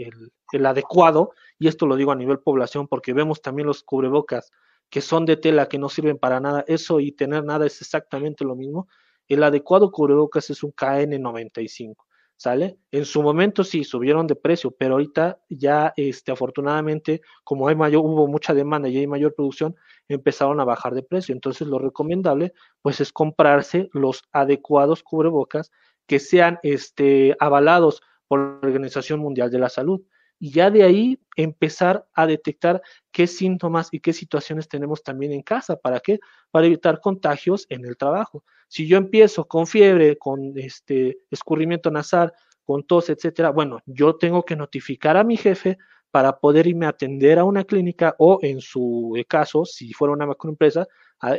el, 0.52 0.66
adecuado, 0.66 1.32
y 1.58 1.66
esto 1.66 1.86
lo 1.86 1.96
digo 1.96 2.12
a 2.12 2.16
nivel 2.16 2.38
población 2.38 2.86
porque 2.86 3.12
vemos 3.12 3.42
también 3.42 3.66
los 3.66 3.82
cubrebocas 3.82 4.52
que 4.88 5.00
son 5.00 5.26
de 5.26 5.36
tela, 5.36 5.68
que 5.68 5.78
no 5.78 5.88
sirven 5.88 6.16
para 6.16 6.38
nada, 6.38 6.64
eso 6.68 7.00
y 7.00 7.10
tener 7.10 7.44
nada 7.44 7.66
es 7.66 7.80
exactamente 7.80 8.44
lo 8.44 8.54
mismo. 8.54 8.88
El 9.26 9.42
adecuado 9.42 9.90
cubrebocas 9.90 10.48
es 10.50 10.62
un 10.62 10.72
KN95. 10.72 11.96
¿sale? 12.36 12.78
En 12.90 13.04
su 13.04 13.22
momento 13.22 13.64
sí 13.64 13.84
subieron 13.84 14.26
de 14.26 14.36
precio, 14.36 14.70
pero 14.70 14.94
ahorita 14.94 15.40
ya, 15.48 15.92
este, 15.96 16.32
afortunadamente, 16.32 17.22
como 17.44 17.68
hay 17.68 17.74
mayor, 17.74 18.02
hubo 18.04 18.28
mucha 18.28 18.54
demanda 18.54 18.88
y 18.88 18.98
hay 18.98 19.06
mayor 19.06 19.34
producción, 19.34 19.74
empezaron 20.08 20.60
a 20.60 20.64
bajar 20.64 20.94
de 20.94 21.02
precio. 21.02 21.34
Entonces, 21.34 21.66
lo 21.66 21.78
recomendable, 21.78 22.52
pues, 22.82 23.00
es 23.00 23.12
comprarse 23.12 23.88
los 23.92 24.22
adecuados 24.32 25.02
cubrebocas 25.02 25.70
que 26.06 26.18
sean, 26.18 26.58
este, 26.62 27.36
avalados 27.40 28.02
por 28.28 28.62
la 28.62 28.68
Organización 28.68 29.20
Mundial 29.20 29.50
de 29.50 29.58
la 29.58 29.68
Salud. 29.68 30.02
Y 30.38 30.50
ya 30.50 30.70
de 30.70 30.82
ahí 30.82 31.18
empezar 31.36 32.06
a 32.12 32.26
detectar 32.26 32.82
qué 33.10 33.26
síntomas 33.26 33.88
y 33.90 34.00
qué 34.00 34.12
situaciones 34.12 34.68
tenemos 34.68 35.02
también 35.02 35.32
en 35.32 35.42
casa. 35.42 35.76
¿Para 35.76 36.00
qué? 36.00 36.20
Para 36.50 36.66
evitar 36.66 37.00
contagios 37.00 37.66
en 37.70 37.86
el 37.86 37.96
trabajo. 37.96 38.44
Si 38.68 38.86
yo 38.86 38.98
empiezo 38.98 39.46
con 39.46 39.66
fiebre, 39.66 40.18
con 40.18 40.52
este 40.58 41.18
escurrimiento 41.30 41.90
nasal, 41.90 42.32
con 42.64 42.84
tos, 42.84 43.08
etcétera, 43.08 43.50
bueno, 43.50 43.80
yo 43.86 44.16
tengo 44.16 44.44
que 44.44 44.56
notificar 44.56 45.16
a 45.16 45.24
mi 45.24 45.36
jefe 45.36 45.78
para 46.16 46.38
poder 46.38 46.66
irme 46.66 46.86
a 46.86 46.88
atender 46.88 47.38
a 47.38 47.44
una 47.44 47.64
clínica 47.64 48.16
o 48.18 48.38
en 48.40 48.62
su 48.62 49.22
caso, 49.28 49.66
si 49.66 49.92
fuera 49.92 50.14
una 50.14 50.24
macroempresa, 50.24 50.88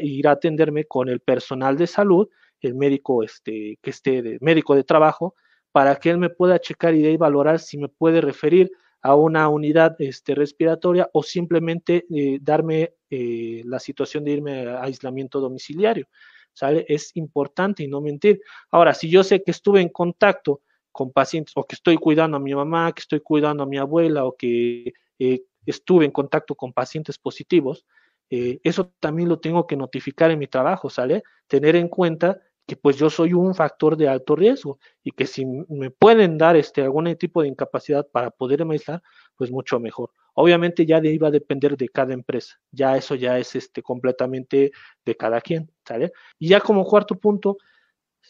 ir 0.03 0.27
a 0.27 0.33
atenderme 0.33 0.85
con 0.85 1.09
el 1.09 1.19
personal 1.19 1.75
de 1.75 1.87
salud, 1.87 2.29
el 2.61 2.75
médico 2.75 3.23
este, 3.23 3.79
que 3.81 3.89
esté 3.89 4.21
de 4.21 4.37
médico 4.39 4.75
de 4.75 4.83
trabajo, 4.83 5.33
para 5.71 5.95
que 5.95 6.11
él 6.11 6.19
me 6.19 6.29
pueda 6.29 6.59
checar 6.59 6.93
y 6.93 7.17
valorar 7.17 7.57
si 7.57 7.79
me 7.79 7.89
puede 7.89 8.21
referir 8.21 8.71
a 9.01 9.15
una 9.15 9.49
unidad 9.49 9.95
este, 9.97 10.35
respiratoria 10.35 11.09
o 11.11 11.23
simplemente 11.23 12.05
eh, 12.15 12.37
darme 12.39 12.93
eh, 13.09 13.63
la 13.65 13.79
situación 13.79 14.25
de 14.25 14.31
irme 14.33 14.67
a 14.67 14.83
aislamiento 14.83 15.39
domiciliario. 15.39 16.05
¿sale? 16.53 16.85
Es 16.87 17.15
importante 17.15 17.81
y 17.81 17.87
no 17.87 17.99
mentir. 17.99 18.41
Ahora, 18.69 18.93
si 18.93 19.09
yo 19.09 19.23
sé 19.23 19.41
que 19.41 19.49
estuve 19.49 19.81
en 19.81 19.89
contacto 19.89 20.61
con 20.97 21.11
pacientes 21.11 21.53
o 21.55 21.63
que 21.63 21.75
estoy 21.75 21.95
cuidando 21.97 22.37
a 22.37 22.39
mi 22.39 22.55
mamá, 22.55 22.91
que 22.91 23.01
estoy 23.01 23.19
cuidando 23.19 23.61
a 23.61 23.67
mi 23.67 23.77
abuela 23.77 24.25
o 24.25 24.35
que 24.35 24.93
eh, 25.19 25.43
estuve 25.63 26.05
en 26.05 26.11
contacto 26.11 26.55
con 26.55 26.73
pacientes 26.73 27.19
positivos, 27.19 27.85
eh, 28.31 28.59
eso 28.63 28.91
también 28.99 29.29
lo 29.29 29.39
tengo 29.39 29.67
que 29.67 29.77
notificar 29.77 30.31
en 30.31 30.39
mi 30.39 30.47
trabajo, 30.47 30.89
¿sale? 30.89 31.21
Tener 31.45 31.75
en 31.75 31.87
cuenta 31.87 32.41
que 32.65 32.75
pues 32.75 32.97
yo 32.97 33.11
soy 33.11 33.33
un 33.33 33.53
factor 33.53 33.95
de 33.95 34.07
alto 34.09 34.35
riesgo 34.35 34.79
y 35.03 35.11
que 35.11 35.27
si 35.27 35.45
me 35.45 35.91
pueden 35.91 36.35
dar 36.39 36.55
este 36.55 36.81
algún 36.81 37.15
tipo 37.15 37.43
de 37.43 37.47
incapacidad 37.49 38.07
para 38.11 38.31
poder 38.31 38.63
aislar, 38.63 39.03
pues 39.35 39.51
mucho 39.51 39.79
mejor. 39.79 40.09
Obviamente 40.33 40.83
ya 40.83 40.99
de 40.99 41.15
va 41.19 41.27
a 41.27 41.31
depender 41.31 41.77
de 41.77 41.89
cada 41.89 42.13
empresa, 42.13 42.55
ya 42.71 42.97
eso 42.97 43.13
ya 43.13 43.37
es 43.37 43.55
este 43.55 43.83
completamente 43.83 44.71
de 45.05 45.15
cada 45.15 45.41
quien, 45.41 45.71
¿sale? 45.87 46.11
Y 46.39 46.49
ya 46.49 46.59
como 46.59 46.83
cuarto 46.85 47.15
punto, 47.15 47.57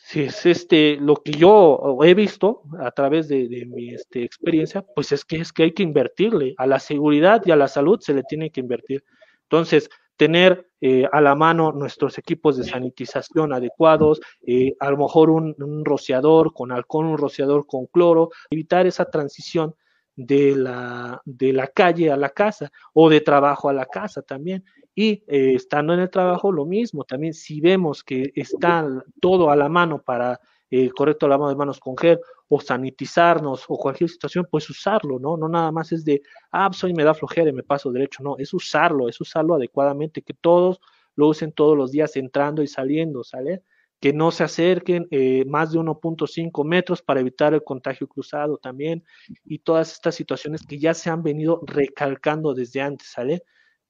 si 0.08 0.22
es 0.22 0.46
este 0.46 0.96
lo 0.96 1.15
que 1.17 1.34
yo 1.34 1.98
he 2.02 2.13
visto 2.13 2.63
a 2.80 2.91
través 2.91 3.28
de, 3.28 3.65
mi 3.67 3.89
este, 3.89 4.24
experiencia, 4.24 4.82
pues 4.82 5.12
es 5.12 5.26
que 5.26 5.36
es 5.36 5.52
que 5.52 5.63
hay 5.63 5.74
que 5.74 5.84
invertirle 5.84 6.56
a 6.58 6.65
la 6.65 6.80
seguridad 6.80 7.41
y 7.43 7.52
a 7.52 7.58
la 7.58 7.67
salud 7.67 8.00
se 8.00 8.13
le 8.13 8.24
tiene 8.24 8.50
que 8.50 8.62
invertir. 8.62 9.04
Entonces, 9.43 9.89
tener 10.15 10.70
eh, 10.80 11.10
a 11.12 11.20
la 11.20 11.36
mano 11.36 11.74
nuestros 11.74 12.17
equipos 12.17 12.56
de 12.56 12.63
sanitización 12.63 13.52
adecuados, 13.52 14.22
eh, 14.46 14.78
a 14.80 14.89
lo 14.91 14.98
mejor 14.98 15.30
un, 15.30 15.84
rociador 15.84 16.54
con 16.54 16.72
alcohol, 16.72 17.08
un 17.08 17.17
rociador 17.17 17.67
con 17.67 17.88
cloro, 17.88 18.30
evitar 18.50 18.88
esa 18.88 19.12
transición 19.12 19.76
de 20.15 20.56
la, 20.56 21.22
de 21.26 21.52
la 21.52 21.67
calle 21.67 22.12
a 22.12 22.15
la 22.15 22.30
casa 22.30 22.72
o 22.93 23.10
de 23.10 23.20
trabajo 23.20 23.67
a 23.67 23.74
la 23.74 23.86
casa 23.86 24.22
también. 24.22 24.63
Y 25.00 25.24
eh, 25.28 25.54
estando 25.54 25.94
en 25.94 26.00
el 26.00 26.10
trabajo, 26.10 26.52
lo 26.52 26.66
mismo, 26.66 27.04
también 27.04 27.36
si 27.36 27.62
vemos 27.62 28.04
que 28.04 28.32
está 28.34 28.84
todo 29.22 29.52
a 29.52 29.56
la 29.56 29.70
mano 29.70 30.02
para 30.02 30.40
el 30.72 30.92
correcto 30.92 31.28
lavado 31.28 31.52
de 31.52 31.56
manos 31.56 31.80
con 31.80 31.96
gel 31.96 32.20
o 32.48 32.60
sanitizarnos 32.60 33.66
o 33.68 33.78
cualquier 33.78 34.10
situación, 34.10 34.48
pues 34.50 34.68
usarlo, 34.72 35.20
¿no? 35.20 35.38
No 35.38 35.48
nada 35.48 35.72
más 35.72 35.92
es 35.92 36.04
de, 36.04 36.24
ah, 36.52 36.72
soy 36.74 36.94
pues 36.94 36.98
me 36.98 37.04
da 37.04 37.14
flojera 37.14 37.52
y 37.52 37.54
me 37.54 37.62
paso 37.62 37.92
derecho, 37.92 38.24
no, 38.24 38.38
es 38.40 38.52
usarlo, 38.56 39.08
es 39.08 39.22
usarlo 39.22 39.54
adecuadamente, 39.54 40.24
que 40.24 40.34
todos 40.34 40.80
lo 41.14 41.28
usen 41.28 41.52
todos 41.52 41.78
los 41.78 41.92
días 41.92 42.16
entrando 42.16 42.64
y 42.64 42.68
saliendo, 42.68 43.24
¿sale? 43.24 43.62
Que 44.00 44.14
no 44.14 44.32
se 44.32 44.46
acerquen 44.46 45.08
eh, 45.12 45.46
más 45.46 45.74
de 45.74 45.78
1.5 45.78 46.66
metros 46.66 47.04
para 47.04 47.20
evitar 47.20 47.54
el 47.54 47.64
contagio 47.64 48.08
cruzado 48.08 48.58
también 48.58 49.04
y 49.46 49.60
todas 49.60 49.94
estas 49.94 50.16
situaciones 50.16 50.66
que 50.66 50.80
ya 50.80 50.96
se 50.96 51.12
han 51.12 51.22
venido 51.22 51.62
recalcando 51.68 52.56
desde 52.56 52.82
antes, 52.82 53.10
¿sale? 53.10 53.44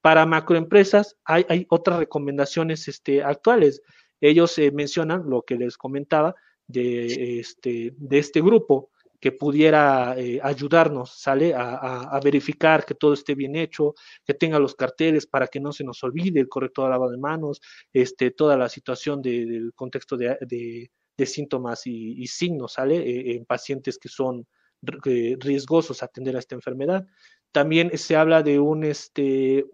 Para 0.08 0.24
macroempresas 0.24 1.18
hay, 1.22 1.44
hay 1.50 1.66
otras 1.68 1.98
recomendaciones 1.98 2.88
este, 2.88 3.22
actuales. 3.22 3.82
Ellos 4.22 4.58
eh, 4.58 4.70
mencionan 4.72 5.28
lo 5.28 5.42
que 5.42 5.56
les 5.56 5.76
comentaba, 5.76 6.34
de 6.66 7.40
este, 7.40 7.92
de 7.94 8.18
este 8.18 8.40
grupo 8.40 8.90
que 9.20 9.32
pudiera 9.32 10.14
eh, 10.16 10.40
ayudarnos, 10.42 11.10
¿sale? 11.20 11.52
A, 11.54 12.18
verificar 12.24 12.86
que 12.86 12.94
todo 12.94 13.12
esté 13.12 13.34
bien 13.34 13.54
hecho, 13.54 13.92
que 14.24 14.32
tenga 14.32 14.58
los 14.58 14.74
carteles 14.74 15.26
para 15.26 15.46
que 15.46 15.60
no 15.60 15.72
se 15.72 15.84
nos 15.84 16.02
olvide 16.02 16.40
el 16.40 16.48
correcto 16.48 16.88
lavado 16.88 17.10
de 17.10 17.18
manos, 17.18 17.60
este, 17.92 18.30
toda 18.30 18.56
la 18.56 18.70
situación 18.70 19.20
del 19.20 19.72
contexto 19.74 20.16
de, 20.16 20.90
síntomas 21.26 21.86
y, 21.86 22.26
signos, 22.28 22.72
¿sale? 22.72 22.96
Eh, 22.96 23.36
en 23.36 23.44
pacientes 23.44 23.98
que 23.98 24.08
son 24.08 24.46
riesgosos 24.80 26.02
a 26.02 26.06
atender 26.06 26.34
a 26.34 26.38
esta 26.38 26.54
enfermedad. 26.54 27.06
También 27.52 27.90
se 27.98 28.16
habla 28.16 28.42
de 28.42 28.58
un, 28.58 28.84
este, 28.84 29.66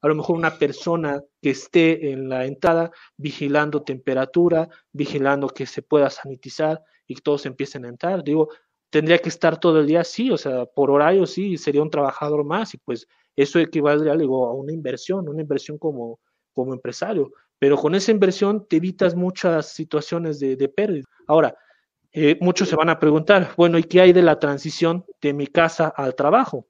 a 0.00 0.08
lo 0.08 0.14
mejor 0.14 0.36
una 0.36 0.58
persona 0.58 1.22
que 1.42 1.50
esté 1.50 2.12
en 2.12 2.28
la 2.28 2.46
entrada 2.46 2.90
vigilando 3.16 3.82
temperatura, 3.82 4.68
vigilando 4.92 5.48
que 5.48 5.66
se 5.66 5.82
pueda 5.82 6.10
sanitizar 6.10 6.82
y 7.06 7.16
que 7.16 7.22
todos 7.22 7.46
empiecen 7.46 7.84
a 7.84 7.88
entrar. 7.88 8.22
Digo, 8.22 8.48
tendría 8.90 9.18
que 9.18 9.28
estar 9.28 9.58
todo 9.58 9.80
el 9.80 9.86
día, 9.86 10.04
sí, 10.04 10.30
o 10.30 10.36
sea, 10.36 10.66
por 10.66 10.90
horario 10.90 11.26
sí, 11.26 11.56
sería 11.56 11.82
un 11.82 11.90
trabajador 11.90 12.44
más 12.44 12.74
y 12.74 12.78
pues 12.78 13.06
eso 13.36 13.58
equivaldría 13.58 14.12
a 14.12 14.52
una 14.52 14.72
inversión, 14.72 15.28
una 15.28 15.42
inversión 15.42 15.78
como, 15.78 16.20
como 16.52 16.74
empresario, 16.74 17.30
pero 17.58 17.76
con 17.76 17.94
esa 17.94 18.10
inversión 18.10 18.66
te 18.68 18.76
evitas 18.76 19.14
muchas 19.14 19.72
situaciones 19.72 20.38
de, 20.40 20.56
de 20.56 20.68
pérdida. 20.68 21.04
Ahora, 21.26 21.56
eh, 22.12 22.38
muchos 22.40 22.68
se 22.68 22.76
van 22.76 22.88
a 22.88 22.98
preguntar, 22.98 23.52
bueno, 23.56 23.78
¿y 23.78 23.84
qué 23.84 24.00
hay 24.00 24.12
de 24.12 24.22
la 24.22 24.38
transición 24.38 25.04
de 25.20 25.34
mi 25.34 25.46
casa 25.46 25.88
al 25.88 26.14
trabajo? 26.14 26.66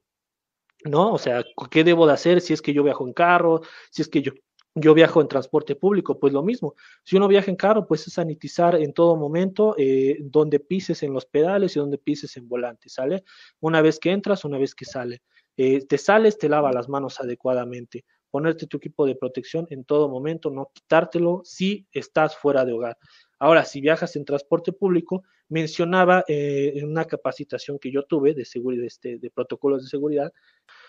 ¿No? 0.85 1.13
O 1.13 1.17
sea, 1.17 1.43
¿qué 1.69 1.83
debo 1.83 2.07
de 2.07 2.13
hacer 2.13 2.41
si 2.41 2.53
es 2.53 2.61
que 2.61 2.73
yo 2.73 2.83
viajo 2.83 3.05
en 3.05 3.13
carro, 3.13 3.61
si 3.91 4.01
es 4.01 4.07
que 4.07 4.21
yo, 4.21 4.31
yo 4.75 4.93
viajo 4.93 5.21
en 5.21 5.27
transporte 5.27 5.75
público? 5.75 6.19
Pues 6.19 6.31
lo 6.31 6.41
mismo. 6.41 6.75
Si 7.03 7.17
uno 7.17 7.27
viaja 7.27 7.51
en 7.51 7.57
carro, 7.57 7.85
pues 7.85 8.07
es 8.07 8.13
sanitizar 8.13 8.75
en 8.75 8.93
todo 8.93 9.15
momento 9.17 9.75
eh, 9.77 10.17
donde 10.21 10.59
pises 10.59 11.03
en 11.03 11.13
los 11.13 11.25
pedales 11.25 11.75
y 11.75 11.79
donde 11.79 11.97
pises 11.97 12.37
en 12.37 12.47
volante, 12.47 12.89
¿sale? 12.89 13.23
Una 13.59 13.81
vez 13.81 13.99
que 13.99 14.11
entras, 14.11 14.45
una 14.45 14.57
vez 14.57 14.73
que 14.73 14.85
sale. 14.85 15.21
Eh, 15.57 15.85
te 15.85 15.97
sales, 15.97 16.37
te 16.37 16.47
lava 16.47 16.71
las 16.71 16.87
manos 16.87 17.19
adecuadamente 17.19 18.05
ponerte 18.29 18.67
tu 18.67 18.77
equipo 18.77 19.05
de 19.05 19.15
protección 19.15 19.67
en 19.69 19.83
todo 19.83 20.09
momento, 20.09 20.49
no 20.49 20.71
quitártelo 20.73 21.41
si 21.43 21.87
estás 21.91 22.35
fuera 22.37 22.65
de 22.65 22.73
hogar. 22.73 22.97
Ahora, 23.39 23.63
si 23.63 23.79
viajas 23.79 24.15
en 24.17 24.25
transporte 24.25 24.73
público, 24.73 25.23
mencionaba 25.47 26.25
eh, 26.27 26.73
en 26.75 26.89
una 26.89 27.05
capacitación 27.05 27.79
que 27.79 27.91
yo 27.91 28.03
tuve 28.03 28.33
de, 28.33 28.45
seguridad, 28.45 28.85
este, 28.85 29.17
de 29.17 29.31
protocolos 29.31 29.83
de 29.83 29.89
seguridad, 29.89 30.33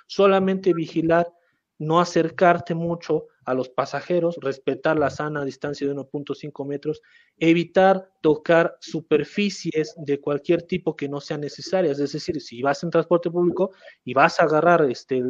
solamente 0.07 0.75
vigilar, 0.75 1.33
no 1.79 2.01
acercarte 2.01 2.75
mucho 2.75 3.29
a 3.45 3.55
los 3.55 3.71
pasajeros, 3.71 4.37
respetar 4.41 4.99
la 4.99 5.09
sana 5.09 5.45
distancia 5.45 5.87
de 5.87 5.95
1.5 5.95 6.67
metros, 6.67 7.01
evitar 7.39 8.11
tocar 8.21 8.77
superficies 8.81 9.95
de 9.97 10.21
cualquier 10.21 10.63
tipo 10.63 10.95
que 10.95 11.09
no 11.09 11.21
sean 11.21 11.41
necesarias. 11.41 11.99
Es 11.99 12.13
decir, 12.13 12.41
si 12.41 12.61
vas 12.61 12.83
en 12.83 12.91
transporte 12.91 13.31
público 13.31 13.71
y 14.05 14.13
vas 14.13 14.41
a 14.41 14.45
agarrar 14.45 14.91
este, 14.91 15.23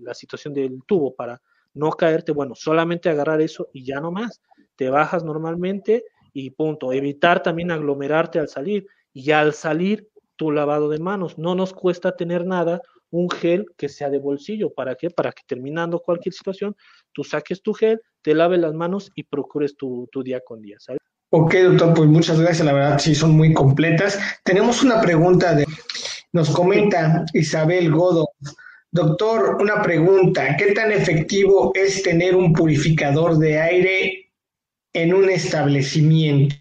la 0.00 0.14
situación 0.14 0.54
del 0.54 0.82
tubo 0.86 1.14
para 1.14 1.40
no 1.74 1.90
caerte, 1.92 2.32
bueno, 2.32 2.54
solamente 2.54 3.08
agarrar 3.08 3.40
eso 3.40 3.68
y 3.72 3.84
ya 3.84 4.00
no 4.00 4.10
más. 4.10 4.40
Te 4.74 4.90
bajas 4.90 5.22
normalmente 5.22 6.04
y 6.32 6.50
punto. 6.50 6.92
Evitar 6.92 7.42
también 7.42 7.70
aglomerarte 7.70 8.38
al 8.38 8.48
salir 8.48 8.86
y 9.12 9.30
al 9.30 9.54
salir 9.54 10.08
tu 10.36 10.50
lavado 10.50 10.88
de 10.88 10.98
manos. 10.98 11.38
No 11.38 11.54
nos 11.54 11.72
cuesta 11.72 12.16
tener 12.16 12.46
nada, 12.46 12.80
un 13.10 13.30
gel 13.30 13.66
que 13.76 13.88
sea 13.88 14.10
de 14.10 14.18
bolsillo. 14.18 14.70
¿Para 14.70 14.96
qué? 14.96 15.10
Para 15.10 15.32
que 15.32 15.42
terminando 15.46 16.00
cualquier 16.00 16.32
situación, 16.32 16.74
tú 17.12 17.22
saques 17.22 17.62
tu 17.62 17.74
gel, 17.74 18.00
te 18.22 18.34
laves 18.34 18.58
las 18.58 18.74
manos 18.74 19.12
y 19.14 19.22
procures 19.24 19.76
tu, 19.76 20.08
día 20.24 20.40
con 20.44 20.62
día. 20.62 20.78
Ok, 21.30 21.54
doctor, 21.54 21.94
pues 21.94 22.08
muchas 22.08 22.40
gracias. 22.40 22.66
La 22.66 22.72
verdad, 22.72 22.98
sí, 22.98 23.14
son 23.14 23.32
muy 23.32 23.52
completas. 23.52 24.18
Tenemos 24.42 24.82
una 24.82 25.00
pregunta 25.00 25.54
de, 25.54 25.66
nos 26.32 26.50
comenta 26.50 27.24
Isabel 27.34 27.90
Godo. 27.90 28.30
Doctor, 28.90 29.58
una 29.60 29.80
pregunta. 29.82 30.56
¿Qué 30.56 30.72
tan 30.72 30.92
efectivo 30.92 31.72
es 31.74 32.02
tener 32.02 32.36
un 32.36 32.52
purificador 32.52 33.38
de 33.38 33.60
aire 33.60 34.31
en 34.92 35.14
un 35.14 35.30
establecimiento? 35.30 36.56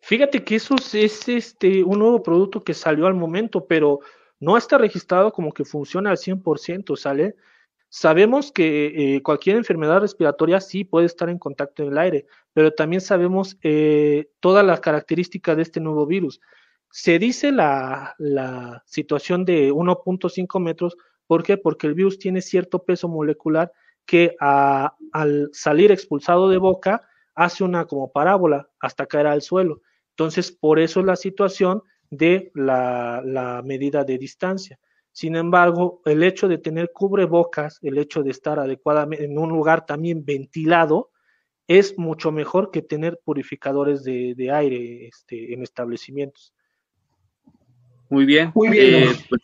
Fíjate 0.00 0.42
que 0.42 0.56
eso 0.56 0.76
es 0.94 1.28
este, 1.28 1.84
un 1.84 1.98
nuevo 1.98 2.22
producto 2.22 2.64
que 2.64 2.72
salió 2.72 3.06
al 3.06 3.14
momento, 3.14 3.66
pero 3.66 4.00
no 4.40 4.56
está 4.56 4.78
registrado 4.78 5.32
como 5.32 5.52
que 5.52 5.64
funciona 5.64 6.10
al 6.10 6.16
100%, 6.16 6.96
¿sale? 6.96 7.36
Sabemos 7.90 8.52
que 8.52 9.16
eh, 9.16 9.22
cualquier 9.22 9.56
enfermedad 9.56 10.00
respiratoria 10.00 10.60
sí 10.60 10.84
puede 10.84 11.06
estar 11.06 11.28
en 11.28 11.38
contacto 11.38 11.82
en 11.82 11.92
el 11.92 11.98
aire, 11.98 12.26
pero 12.52 12.72
también 12.72 13.00
sabemos 13.00 13.58
eh, 13.62 14.30
todas 14.40 14.64
las 14.64 14.80
características 14.80 15.56
de 15.56 15.62
este 15.62 15.80
nuevo 15.80 16.06
virus. 16.06 16.40
Se 16.90 17.18
dice 17.18 17.52
la, 17.52 18.14
la 18.18 18.82
situación 18.86 19.44
de 19.44 19.72
1.5 19.72 20.60
metros, 20.60 20.96
¿por 21.26 21.42
qué? 21.42 21.58
Porque 21.58 21.86
el 21.86 21.94
virus 21.94 22.18
tiene 22.18 22.40
cierto 22.40 22.82
peso 22.84 23.08
molecular 23.08 23.72
que 24.08 24.34
al 24.40 25.50
salir 25.52 25.92
expulsado 25.92 26.48
de 26.48 26.56
boca 26.56 27.06
hace 27.34 27.62
una 27.62 27.84
como 27.84 28.10
parábola 28.10 28.66
hasta 28.80 29.04
caer 29.04 29.26
al 29.26 29.42
suelo. 29.42 29.82
Entonces, 30.12 30.50
por 30.50 30.78
eso 30.78 31.00
es 31.00 31.06
la 31.06 31.14
situación 31.14 31.82
de 32.10 32.50
la, 32.54 33.20
la 33.22 33.62
medida 33.62 34.04
de 34.04 34.16
distancia. 34.16 34.78
Sin 35.12 35.36
embargo, 35.36 36.00
el 36.06 36.22
hecho 36.22 36.48
de 36.48 36.56
tener 36.56 36.90
cubrebocas, 36.90 37.80
el 37.82 37.98
hecho 37.98 38.22
de 38.22 38.30
estar 38.30 38.58
adecuadamente 38.58 39.26
en 39.26 39.38
un 39.38 39.50
lugar 39.50 39.84
también 39.84 40.24
ventilado, 40.24 41.10
es 41.66 41.98
mucho 41.98 42.32
mejor 42.32 42.70
que 42.70 42.80
tener 42.80 43.20
purificadores 43.22 44.04
de, 44.04 44.34
de 44.34 44.50
aire 44.50 45.06
este, 45.06 45.52
en 45.52 45.62
establecimientos. 45.62 46.54
Muy 48.08 48.24
bien. 48.24 48.52
Muy 48.54 48.70
bien. 48.70 49.02
Eh, 49.02 49.16
pues 49.28 49.42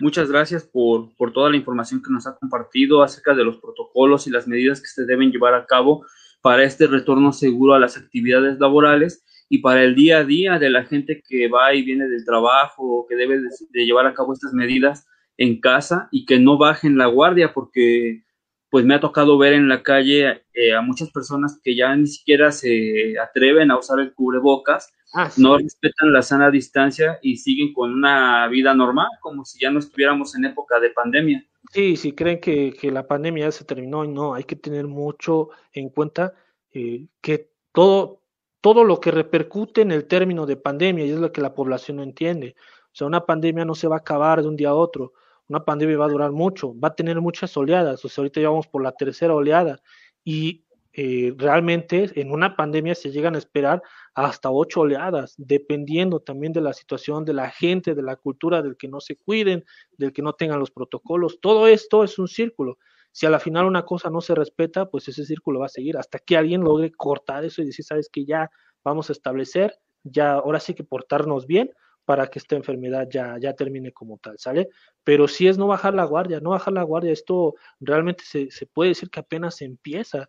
muchas 0.00 0.30
gracias 0.30 0.64
por, 0.64 1.14
por, 1.16 1.32
toda 1.32 1.50
la 1.50 1.56
información 1.56 2.02
que 2.02 2.12
nos 2.12 2.26
ha 2.26 2.36
compartido 2.36 3.02
acerca 3.02 3.34
de 3.34 3.44
los 3.44 3.58
protocolos 3.58 4.26
y 4.26 4.30
las 4.30 4.46
medidas 4.46 4.80
que 4.80 4.88
se 4.88 5.04
deben 5.04 5.30
llevar 5.30 5.54
a 5.54 5.66
cabo 5.66 6.04
para 6.40 6.64
este 6.64 6.86
retorno 6.86 7.32
seguro 7.32 7.74
a 7.74 7.80
las 7.80 7.96
actividades 7.96 8.58
laborales 8.60 9.24
y 9.48 9.58
para 9.58 9.82
el 9.82 9.94
día 9.94 10.18
a 10.18 10.24
día 10.24 10.58
de 10.58 10.70
la 10.70 10.84
gente 10.84 11.22
que 11.26 11.48
va 11.48 11.74
y 11.74 11.82
viene 11.82 12.08
del 12.08 12.24
trabajo 12.24 12.82
o 12.82 13.06
que 13.06 13.16
debe 13.16 13.38
de, 13.38 13.84
llevar 13.84 14.06
a 14.06 14.14
cabo 14.14 14.32
estas 14.32 14.52
medidas 14.52 15.06
en 15.36 15.60
casa 15.60 16.08
y 16.10 16.24
que 16.24 16.38
no 16.38 16.58
bajen 16.58 16.98
la 16.98 17.06
guardia 17.06 17.52
porque 17.52 18.24
pues 18.70 18.84
me 18.84 18.94
ha 18.94 19.00
tocado 19.00 19.38
ver 19.38 19.52
en 19.52 19.68
la 19.68 19.82
calle 19.82 20.42
eh, 20.54 20.74
a 20.74 20.82
muchas 20.82 21.10
personas 21.10 21.60
que 21.62 21.76
ya 21.76 21.94
ni 21.94 22.06
siquiera 22.06 22.50
se 22.50 23.14
atreven 23.18 23.70
a 23.70 23.78
usar 23.78 24.00
el 24.00 24.12
cubrebocas 24.12 24.92
Ah, 25.14 25.30
no 25.36 25.56
respetan 25.56 26.12
la 26.12 26.22
sana 26.22 26.50
distancia 26.50 27.18
y 27.22 27.36
siguen 27.36 27.72
con 27.72 27.92
una 27.92 28.48
vida 28.48 28.74
normal, 28.74 29.08
como 29.20 29.44
si 29.44 29.58
ya 29.60 29.70
no 29.70 29.78
estuviéramos 29.78 30.34
en 30.34 30.46
época 30.46 30.80
de 30.80 30.90
pandemia. 30.90 31.46
Sí, 31.72 31.96
sí, 31.96 32.12
creen 32.12 32.40
que, 32.40 32.76
la 32.90 33.06
pandemia 33.06 33.46
ya 33.46 33.52
se 33.52 33.64
terminó 33.64 34.04
y 34.04 34.08
no, 34.08 34.34
hay 34.34 34.44
que 34.44 34.56
tener 34.56 34.86
mucho 34.86 35.50
en 35.72 35.90
cuenta 35.90 36.34
eh, 36.72 37.06
que 37.20 37.50
todo, 37.72 38.22
todo 38.60 38.84
lo 38.84 39.00
que 39.00 39.10
repercute 39.10 39.82
en 39.82 39.92
el 39.92 40.06
término 40.06 40.46
de 40.46 40.56
pandemia, 40.56 41.06
y 41.06 41.10
es 41.10 41.18
lo 41.18 41.32
que 41.32 41.40
la 41.40 41.54
población 41.54 41.98
no 41.98 42.02
entiende. 42.02 42.56
O 42.86 42.94
sea, 42.94 43.06
una 43.06 43.26
pandemia 43.26 43.64
no 43.64 43.74
se 43.74 43.88
va 43.88 43.96
a 43.96 44.00
acabar 44.00 44.42
de 44.42 44.48
un 44.48 44.56
día 44.56 44.70
a 44.70 44.74
otro, 44.74 45.12
una 45.48 45.64
pandemia 45.64 45.98
va 45.98 46.06
a 46.06 46.10
durar 46.10 46.32
mucho, 46.32 46.78
va 46.78 46.88
a 46.88 46.94
tener 46.94 47.20
muchas 47.20 47.56
oleadas, 47.56 48.04
o 48.04 48.08
sea, 48.08 48.22
ahorita 48.22 48.40
ya 48.40 48.50
vamos 48.50 48.66
por 48.66 48.82
la 48.82 48.92
tercera 48.92 49.34
oleada, 49.34 49.80
y 50.24 50.65
eh, 50.98 51.34
realmente 51.36 52.10
en 52.18 52.32
una 52.32 52.56
pandemia 52.56 52.94
se 52.94 53.10
llegan 53.10 53.34
a 53.34 53.38
esperar 53.38 53.82
hasta 54.14 54.50
ocho 54.50 54.80
oleadas, 54.80 55.34
dependiendo 55.36 56.20
también 56.20 56.54
de 56.54 56.62
la 56.62 56.72
situación 56.72 57.26
de 57.26 57.34
la 57.34 57.50
gente, 57.50 57.94
de 57.94 58.02
la 58.02 58.16
cultura, 58.16 58.62
del 58.62 58.78
que 58.78 58.88
no 58.88 59.00
se 59.00 59.16
cuiden, 59.16 59.62
del 59.98 60.14
que 60.14 60.22
no 60.22 60.32
tengan 60.32 60.58
los 60.58 60.70
protocolos. 60.70 61.38
Todo 61.42 61.68
esto 61.68 62.02
es 62.02 62.18
un 62.18 62.28
círculo. 62.28 62.78
Si 63.12 63.26
a 63.26 63.30
la 63.30 63.40
final 63.40 63.66
una 63.66 63.84
cosa 63.84 64.08
no 64.08 64.22
se 64.22 64.34
respeta, 64.34 64.88
pues 64.88 65.06
ese 65.08 65.26
círculo 65.26 65.60
va 65.60 65.66
a 65.66 65.68
seguir 65.68 65.98
hasta 65.98 66.18
que 66.18 66.38
alguien 66.38 66.62
logre 66.62 66.90
cortar 66.92 67.44
eso 67.44 67.60
y 67.60 67.66
decir, 67.66 67.84
sabes 67.84 68.08
que 68.10 68.24
ya 68.24 68.50
vamos 68.82 69.10
a 69.10 69.12
establecer, 69.12 69.78
ya 70.02 70.32
ahora 70.32 70.60
sí 70.60 70.72
que 70.72 70.82
portarnos 70.82 71.46
bien 71.46 71.72
para 72.06 72.28
que 72.28 72.38
esta 72.38 72.56
enfermedad 72.56 73.06
ya, 73.10 73.36
ya 73.38 73.52
termine 73.52 73.92
como 73.92 74.16
tal, 74.16 74.38
¿sale? 74.38 74.68
Pero 75.04 75.28
si 75.28 75.48
es 75.48 75.58
no 75.58 75.66
bajar 75.66 75.92
la 75.92 76.04
guardia, 76.04 76.40
no 76.40 76.50
bajar 76.50 76.72
la 76.72 76.84
guardia, 76.84 77.12
esto 77.12 77.54
realmente 77.80 78.24
se, 78.24 78.50
se 78.50 78.64
puede 78.64 78.90
decir 78.90 79.10
que 79.10 79.20
apenas 79.20 79.60
empieza. 79.60 80.28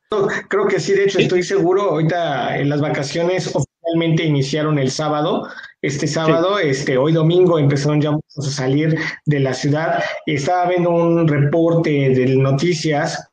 Creo 0.49 0.67
que 0.67 0.79
sí, 0.79 0.93
de 0.93 1.05
hecho 1.05 1.19
estoy 1.19 1.43
seguro, 1.43 1.83
ahorita 1.83 2.57
en 2.57 2.69
las 2.69 2.81
vacaciones 2.81 3.55
oficialmente 3.55 4.23
iniciaron 4.23 4.79
el 4.79 4.91
sábado, 4.91 5.47
este 5.81 6.07
sábado, 6.07 6.59
este, 6.59 6.97
hoy 6.97 7.13
domingo 7.13 7.59
empezaron 7.59 8.01
ya 8.01 8.09
a 8.09 8.41
salir 8.41 8.97
de 9.25 9.39
la 9.39 9.53
ciudad, 9.53 10.03
estaba 10.25 10.67
viendo 10.67 10.89
un 10.89 11.27
reporte 11.27 11.89
de 11.89 12.35
noticias 12.35 13.29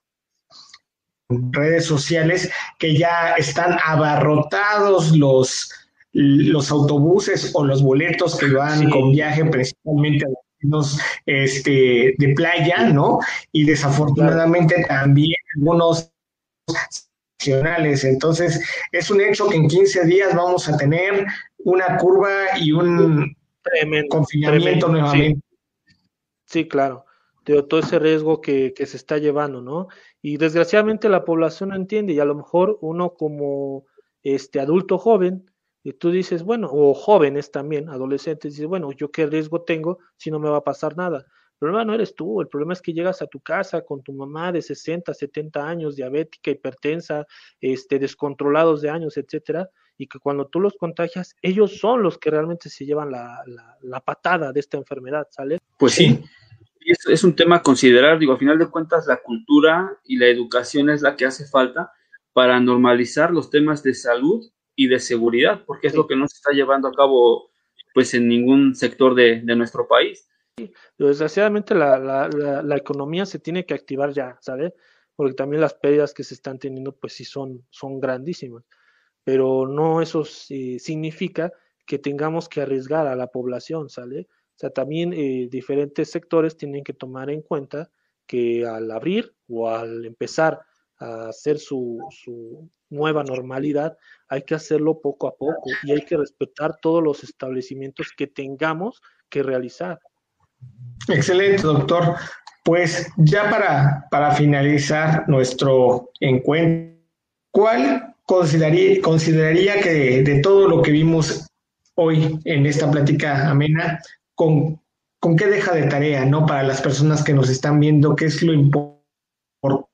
redes 1.30 1.86
sociales 1.86 2.50
que 2.78 2.96
ya 2.96 3.32
están 3.32 3.78
abarrotados 3.82 5.16
los 5.16 5.70
los 6.14 6.70
autobuses 6.70 7.50
o 7.54 7.64
los 7.64 7.82
boletos 7.82 8.38
que 8.38 8.46
van 8.46 8.88
con 8.88 9.10
viaje 9.10 9.44
principalmente 9.44 10.24
a 10.24 10.28
los 10.60 10.98
este, 11.26 12.14
de 12.16 12.34
playa, 12.34 12.88
¿no? 12.88 13.18
Y 13.52 13.64
desafortunadamente 13.64 14.84
también 14.88 15.34
algunos 15.56 16.10
nacionales. 17.40 18.04
Entonces, 18.04 18.64
es 18.92 19.10
un 19.10 19.20
hecho 19.20 19.48
que 19.48 19.56
en 19.56 19.68
15 19.68 20.06
días 20.06 20.34
vamos 20.34 20.68
a 20.68 20.76
tener 20.76 21.26
una 21.58 21.96
curva 21.98 22.58
y 22.60 22.72
un 22.72 23.36
confinamiento 24.08 24.88
nuevamente. 24.88 25.40
Sí. 26.46 26.68
claro. 26.68 27.04
De 27.44 27.62
todo 27.62 27.80
ese 27.80 27.98
riesgo 27.98 28.40
que, 28.40 28.72
que 28.72 28.86
se 28.86 28.96
está 28.96 29.18
llevando, 29.18 29.60
¿no? 29.60 29.88
Y 30.22 30.38
desgraciadamente 30.38 31.10
la 31.10 31.24
población 31.26 31.70
no 31.70 31.76
entiende 31.76 32.14
y 32.14 32.20
a 32.20 32.24
lo 32.24 32.34
mejor 32.34 32.78
uno 32.80 33.12
como 33.14 33.84
este 34.22 34.60
adulto 34.60 34.96
joven, 34.96 35.44
y 35.84 35.92
tú 35.92 36.10
dices, 36.10 36.42
bueno, 36.42 36.70
o 36.72 36.94
jóvenes 36.94 37.50
también, 37.50 37.90
adolescentes, 37.90 38.54
dices, 38.54 38.66
bueno, 38.66 38.90
¿yo 38.92 39.10
qué 39.10 39.26
riesgo 39.26 39.62
tengo 39.62 39.98
si 40.16 40.30
no 40.30 40.38
me 40.38 40.48
va 40.48 40.56
a 40.56 40.64
pasar 40.64 40.96
nada? 40.96 41.18
El 41.18 41.58
problema 41.58 41.84
no 41.84 41.94
eres 41.94 42.14
tú, 42.14 42.40
el 42.40 42.48
problema 42.48 42.72
es 42.72 42.80
que 42.80 42.94
llegas 42.94 43.20
a 43.20 43.26
tu 43.26 43.38
casa 43.40 43.82
con 43.82 44.02
tu 44.02 44.14
mamá 44.14 44.50
de 44.50 44.62
60, 44.62 45.12
70 45.12 45.68
años, 45.68 45.94
diabética, 45.94 46.50
hipertensa, 46.50 47.26
este, 47.60 47.98
descontrolados 47.98 48.80
de 48.80 48.88
años, 48.88 49.18
etcétera, 49.18 49.68
y 49.98 50.06
que 50.06 50.18
cuando 50.18 50.46
tú 50.46 50.58
los 50.58 50.74
contagias, 50.74 51.36
ellos 51.42 51.78
son 51.78 52.02
los 52.02 52.16
que 52.16 52.30
realmente 52.30 52.70
se 52.70 52.86
llevan 52.86 53.10
la, 53.10 53.42
la, 53.82 54.00
patada 54.00 54.52
de 54.52 54.60
esta 54.60 54.78
enfermedad, 54.78 55.28
¿sale? 55.30 55.58
Pues 55.78 55.92
sí, 55.92 56.24
es, 56.80 57.06
es, 57.06 57.24
un 57.24 57.36
tema 57.36 57.56
a 57.56 57.62
considerar, 57.62 58.18
digo, 58.18 58.32
a 58.32 58.38
final 58.38 58.58
de 58.58 58.70
cuentas 58.70 59.06
la 59.06 59.18
cultura 59.18 59.98
y 60.02 60.16
la 60.16 60.28
educación 60.28 60.88
es 60.88 61.02
la 61.02 61.14
que 61.14 61.26
hace 61.26 61.44
falta 61.46 61.92
para 62.32 62.58
normalizar 62.58 63.30
los 63.30 63.50
temas 63.50 63.82
de 63.82 63.94
salud 63.94 64.50
y 64.76 64.88
de 64.88 64.98
seguridad, 64.98 65.64
porque 65.64 65.86
es 65.88 65.94
lo 65.94 66.06
que 66.06 66.16
no 66.16 66.26
se 66.28 66.36
está 66.36 66.52
llevando 66.52 66.88
a 66.88 66.92
cabo 66.92 67.50
pues 67.92 68.12
en 68.14 68.28
ningún 68.28 68.74
sector 68.74 69.14
de, 69.14 69.40
de 69.40 69.56
nuestro 69.56 69.86
país. 69.86 70.28
Desgraciadamente 70.98 71.74
la, 71.74 71.98
la, 71.98 72.62
la, 72.62 72.76
economía 72.76 73.26
se 73.26 73.38
tiene 73.38 73.66
que 73.66 73.74
activar 73.74 74.12
ya, 74.12 74.36
¿sabes? 74.40 74.72
Porque 75.16 75.34
también 75.34 75.60
las 75.60 75.74
pérdidas 75.74 76.14
que 76.14 76.24
se 76.24 76.34
están 76.34 76.58
teniendo 76.58 76.92
pues 76.92 77.12
sí 77.12 77.24
son, 77.24 77.64
son 77.70 78.00
grandísimas 78.00 78.64
pero 79.24 79.66
no 79.66 80.02
eso 80.02 80.24
significa 80.24 81.52
que 81.86 81.98
tengamos 81.98 82.48
que 82.48 82.60
arriesgar 82.60 83.06
a 83.06 83.16
la 83.16 83.28
población, 83.28 83.88
¿sale? 83.88 84.28
O 84.30 84.58
sea, 84.58 84.70
también 84.70 85.12
eh, 85.12 85.48
diferentes 85.50 86.10
sectores 86.10 86.56
tienen 86.56 86.84
que 86.84 86.92
tomar 86.92 87.30
en 87.30 87.42
cuenta 87.42 87.90
que 88.26 88.64
al 88.66 88.90
abrir 88.90 89.34
o 89.48 89.68
al 89.68 90.04
empezar 90.04 90.60
hacer 91.04 91.58
su, 91.58 91.98
su, 92.10 92.70
nueva 92.90 93.24
normalidad, 93.24 93.96
hay 94.28 94.42
que 94.42 94.54
hacerlo 94.54 95.00
poco 95.00 95.26
a 95.26 95.36
poco 95.36 95.64
y 95.82 95.92
hay 95.92 96.02
que 96.02 96.16
respetar 96.16 96.76
todos 96.80 97.02
los 97.02 97.24
establecimientos 97.24 98.12
que 98.16 98.26
tengamos 98.26 99.02
que 99.28 99.42
realizar. 99.42 99.98
Excelente, 101.08 101.62
doctor. 101.62 102.14
Pues 102.64 103.08
ya 103.18 103.50
para, 103.50 104.06
para 104.10 104.30
finalizar 104.32 105.28
nuestro 105.28 106.10
encuentro, 106.20 106.98
¿cuál 107.50 108.14
consideraría, 108.24 109.02
consideraría 109.02 109.80
que 109.80 110.22
de, 110.22 110.40
todo 110.40 110.68
lo 110.68 110.80
que 110.80 110.92
vimos 110.92 111.46
hoy 111.96 112.38
en 112.44 112.64
esta 112.64 112.90
plática 112.90 113.50
amena, 113.50 114.00
con, 114.34 114.80
con 115.20 115.36
qué 115.36 115.46
deja 115.46 115.74
de 115.74 115.88
tarea, 115.88 116.24
¿no? 116.24 116.46
Para 116.46 116.62
las 116.62 116.80
personas 116.80 117.22
que 117.22 117.34
nos 117.34 117.50
están 117.50 117.80
viendo, 117.80 118.16
qué 118.16 118.26
es 118.26 118.42
lo 118.42 118.54
importante 118.54 119.03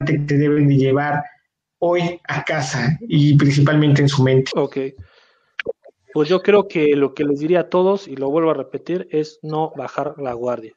que 0.06 0.34
deben 0.34 0.68
de 0.68 0.76
llevar 0.76 1.22
hoy 1.78 2.20
a 2.28 2.44
casa 2.44 2.98
y 3.08 3.36
principalmente 3.36 4.02
en 4.02 4.08
su 4.08 4.22
mente. 4.22 4.50
Ok. 4.54 4.78
Pues 6.12 6.28
yo 6.28 6.42
creo 6.42 6.66
que 6.66 6.96
lo 6.96 7.14
que 7.14 7.24
les 7.24 7.38
diría 7.38 7.60
a 7.60 7.68
todos, 7.68 8.08
y 8.08 8.16
lo 8.16 8.30
vuelvo 8.30 8.50
a 8.50 8.54
repetir, 8.54 9.08
es 9.10 9.38
no 9.42 9.72
bajar 9.76 10.14
la 10.18 10.32
guardia 10.32 10.74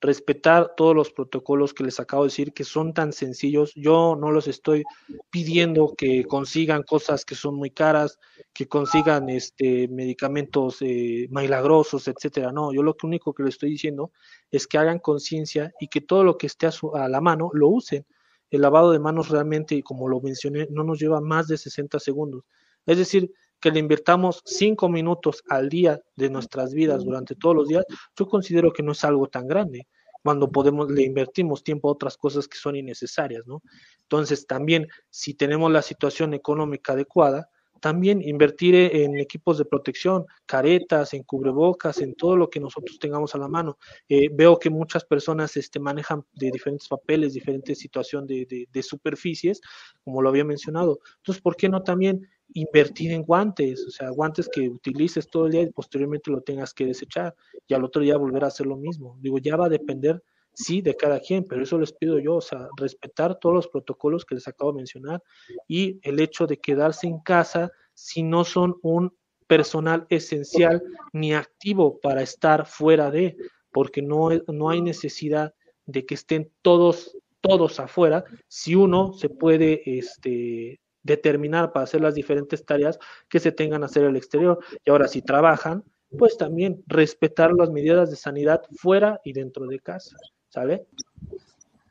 respetar 0.00 0.74
todos 0.76 0.94
los 0.94 1.10
protocolos 1.10 1.72
que 1.72 1.84
les 1.84 1.98
acabo 1.98 2.22
de 2.22 2.28
decir, 2.28 2.52
que 2.52 2.64
son 2.64 2.92
tan 2.92 3.12
sencillos. 3.12 3.72
Yo 3.74 4.16
no 4.18 4.30
los 4.30 4.46
estoy 4.46 4.84
pidiendo 5.30 5.94
que 5.96 6.24
consigan 6.24 6.82
cosas 6.82 7.24
que 7.24 7.34
son 7.34 7.54
muy 7.54 7.70
caras, 7.70 8.18
que 8.52 8.68
consigan 8.68 9.28
este 9.28 9.88
medicamentos 9.88 10.78
eh, 10.80 11.28
milagrosos, 11.30 12.08
etcétera. 12.08 12.52
No, 12.52 12.72
yo 12.72 12.82
lo 12.82 12.94
único 13.02 13.32
que 13.32 13.42
les 13.42 13.54
estoy 13.54 13.70
diciendo 13.70 14.12
es 14.50 14.66
que 14.66 14.78
hagan 14.78 14.98
conciencia 14.98 15.72
y 15.80 15.88
que 15.88 16.00
todo 16.00 16.24
lo 16.24 16.36
que 16.36 16.46
esté 16.46 16.66
a, 16.66 16.72
a 16.94 17.08
la 17.08 17.20
mano 17.20 17.50
lo 17.52 17.68
usen. 17.68 18.06
El 18.50 18.62
lavado 18.62 18.92
de 18.92 18.98
manos 18.98 19.28
realmente, 19.28 19.82
como 19.82 20.08
lo 20.08 20.20
mencioné, 20.20 20.68
no 20.70 20.84
nos 20.84 20.98
lleva 20.98 21.20
más 21.20 21.48
de 21.48 21.58
60 21.58 21.98
segundos. 21.98 22.44
Es 22.86 22.98
decir, 22.98 23.32
que 23.60 23.70
le 23.70 23.80
invirtamos 23.80 24.42
cinco 24.44 24.88
minutos 24.88 25.42
al 25.48 25.68
día 25.68 26.00
de 26.14 26.30
nuestras 26.30 26.72
vidas 26.72 27.04
durante 27.04 27.34
todos 27.34 27.56
los 27.56 27.68
días, 27.68 27.84
yo 28.16 28.26
considero 28.26 28.72
que 28.72 28.82
no 28.82 28.92
es 28.92 29.04
algo 29.04 29.26
tan 29.28 29.46
grande 29.46 29.88
cuando 30.22 30.50
podemos 30.50 30.90
le 30.90 31.04
invertimos 31.04 31.62
tiempo 31.62 31.88
a 31.88 31.92
otras 31.92 32.16
cosas 32.16 32.48
que 32.48 32.58
son 32.58 32.74
innecesarias, 32.74 33.46
¿no? 33.46 33.62
Entonces, 34.02 34.46
también 34.46 34.88
si 35.08 35.34
tenemos 35.34 35.70
la 35.70 35.82
situación 35.82 36.34
económica 36.34 36.94
adecuada, 36.94 37.48
también 37.80 38.22
invertir 38.22 38.74
en 38.74 39.18
equipos 39.18 39.58
de 39.58 39.64
protección, 39.64 40.24
caretas, 40.46 41.14
en 41.14 41.22
cubrebocas, 41.22 42.00
en 42.00 42.14
todo 42.14 42.36
lo 42.36 42.50
que 42.50 42.60
nosotros 42.60 42.98
tengamos 42.98 43.34
a 43.34 43.38
la 43.38 43.48
mano. 43.48 43.78
Eh, 44.08 44.28
veo 44.32 44.58
que 44.58 44.70
muchas 44.70 45.04
personas 45.04 45.56
este, 45.56 45.78
manejan 45.78 46.24
de 46.34 46.50
diferentes 46.50 46.88
papeles, 46.88 47.34
diferentes 47.34 47.78
situaciones 47.78 48.28
de, 48.28 48.68
de, 48.70 48.82
superficies, 48.82 49.60
como 50.04 50.22
lo 50.22 50.28
había 50.28 50.44
mencionado. 50.44 51.00
Entonces, 51.18 51.42
¿por 51.42 51.56
qué 51.56 51.68
no 51.68 51.82
también 51.82 52.28
invertir 52.54 53.12
en 53.12 53.22
guantes, 53.22 53.84
o 53.86 53.90
sea, 53.90 54.10
guantes 54.10 54.48
que 54.48 54.68
utilices 54.68 55.28
todo 55.28 55.46
el 55.46 55.52
día 55.52 55.62
y 55.62 55.70
posteriormente 55.70 56.30
lo 56.30 56.40
tengas 56.40 56.72
que 56.72 56.86
desechar 56.86 57.34
y 57.66 57.74
al 57.74 57.84
otro 57.84 58.02
día 58.02 58.16
volver 58.16 58.44
a 58.44 58.48
hacer 58.48 58.66
lo 58.66 58.76
mismo. 58.76 59.18
Digo, 59.20 59.38
ya 59.38 59.56
va 59.56 59.66
a 59.66 59.70
depender, 59.70 60.22
sí, 60.56 60.80
de 60.80 60.96
cada 60.96 61.20
quien, 61.20 61.44
pero 61.44 61.62
eso 61.62 61.78
les 61.78 61.92
pido 61.92 62.18
yo, 62.18 62.36
o 62.36 62.40
sea, 62.40 62.68
respetar 62.76 63.38
todos 63.38 63.54
los 63.54 63.68
protocolos 63.68 64.24
que 64.24 64.34
les 64.34 64.48
acabo 64.48 64.72
de 64.72 64.78
mencionar 64.78 65.22
y 65.68 66.00
el 66.02 66.18
hecho 66.18 66.46
de 66.46 66.58
quedarse 66.58 67.06
en 67.06 67.20
casa 67.20 67.70
si 67.94 68.22
no 68.22 68.44
son 68.44 68.76
un 68.82 69.14
personal 69.46 70.06
esencial 70.08 70.82
ni 71.12 71.34
activo 71.34 72.00
para 72.00 72.22
estar 72.22 72.66
fuera 72.66 73.10
de, 73.10 73.36
porque 73.70 74.02
no, 74.02 74.30
no 74.48 74.70
hay 74.70 74.80
necesidad 74.80 75.54
de 75.84 76.04
que 76.06 76.14
estén 76.14 76.50
todos 76.62 77.16
todos 77.42 77.78
afuera, 77.78 78.24
si 78.48 78.74
uno 78.74 79.12
se 79.12 79.28
puede 79.28 79.98
este, 79.98 80.80
determinar 81.04 81.72
para 81.72 81.84
hacer 81.84 82.00
las 82.00 82.14
diferentes 82.14 82.64
tareas 82.64 82.98
que 83.28 83.38
se 83.38 83.52
tengan 83.52 83.82
a 83.84 83.86
hacer 83.86 84.02
el 84.02 84.16
exterior. 84.16 84.58
Y 84.84 84.90
ahora, 84.90 85.06
si 85.06 85.22
trabajan, 85.22 85.84
pues 86.18 86.36
también 86.36 86.82
respetar 86.88 87.52
las 87.52 87.70
medidas 87.70 88.10
de 88.10 88.16
sanidad 88.16 88.62
fuera 88.80 89.20
y 89.22 89.32
dentro 89.32 89.66
de 89.66 89.78
casa. 89.78 90.16
¿Sale? 90.56 90.86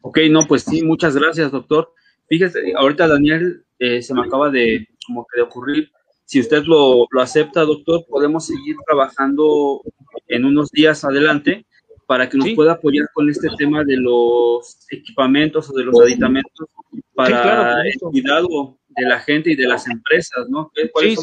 Ok, 0.02 0.22
no, 0.32 0.40
pues 0.48 0.64
sí, 0.64 0.82
muchas 0.82 1.16
gracias, 1.16 1.52
doctor. 1.52 1.94
Fíjese, 2.28 2.74
ahorita 2.76 3.08
Daniel 3.08 3.64
eh, 3.78 4.02
se 4.02 4.12
me 4.16 4.22
acaba 4.22 4.50
de, 4.50 4.88
como 5.06 5.24
que 5.28 5.40
de 5.40 5.44
ocurrir. 5.44 5.92
Si 6.24 6.40
usted 6.40 6.64
lo, 6.64 7.06
lo 7.12 7.22
acepta, 7.22 7.62
doctor, 7.62 8.04
podemos 8.10 8.48
seguir 8.48 8.76
trabajando 8.88 9.84
en 10.28 10.46
unos 10.46 10.72
días 10.72 11.06
adelante 11.06 11.68
para 12.08 12.28
que 12.28 12.40
nos 12.40 12.50
pueda 12.54 12.72
apoyar 12.72 13.08
con 13.14 13.30
este 13.30 13.50
tema 13.56 13.84
de 13.84 13.98
los 13.98 14.88
equipamientos 14.90 15.70
o 15.70 15.74
de 15.74 15.84
los 15.84 16.02
aditamentos 16.02 16.68
para 17.14 17.84
el 17.84 18.00
cuidado 18.00 18.80
de 18.90 19.06
la 19.06 19.20
gente 19.20 19.52
y 19.52 19.56
de 19.56 19.68
las 19.68 19.88
empresas, 19.88 20.50
¿no? 20.50 20.72
¿Cuál 20.92 21.06
es 21.06 21.20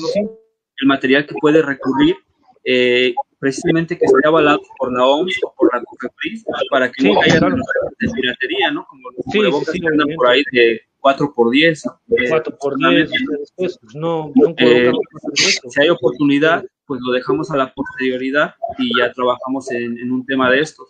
el 0.76 0.86
material 0.86 1.26
que 1.26 1.34
puede 1.40 1.60
recurrir 1.60 2.14
eh, 2.62 3.12
precisamente 3.42 3.98
que 3.98 4.04
esté 4.04 4.28
avalado 4.28 4.62
por 4.78 4.96
la 4.96 5.04
OMS 5.04 5.40
o 5.42 5.52
por 5.58 5.74
la 5.74 5.82
COFEPRIS 5.82 6.44
para 6.70 6.88
que 6.92 7.02
no 7.02 7.20
haya 7.20 7.40
de 7.40 8.08
piratería, 8.14 8.70
¿no? 8.70 8.86
Como 8.86 9.10
los 9.10 9.24
cubrebocas 9.24 9.74
que 9.74 9.84
andan 9.84 10.06
por 10.14 10.28
ahí 10.28 10.44
de 10.52 10.80
4 11.00 11.32
por 11.34 11.50
10 11.50 11.82
4 12.28 12.56
por 12.56 12.78
10 12.78 13.10
pues, 13.56 13.80
no, 13.94 14.30
no 14.36 14.54
eh, 14.58 14.92
si 15.34 15.82
hay 15.82 15.88
oportunidad, 15.88 16.64
pues 16.86 17.00
lo 17.04 17.12
dejamos 17.12 17.50
a 17.50 17.56
la 17.56 17.74
posterioridad 17.74 18.54
y 18.78 18.96
ya 18.96 19.12
trabajamos 19.12 19.68
en, 19.72 19.98
en 19.98 20.12
un 20.12 20.24
tema 20.24 20.48
de 20.48 20.60
estos. 20.60 20.88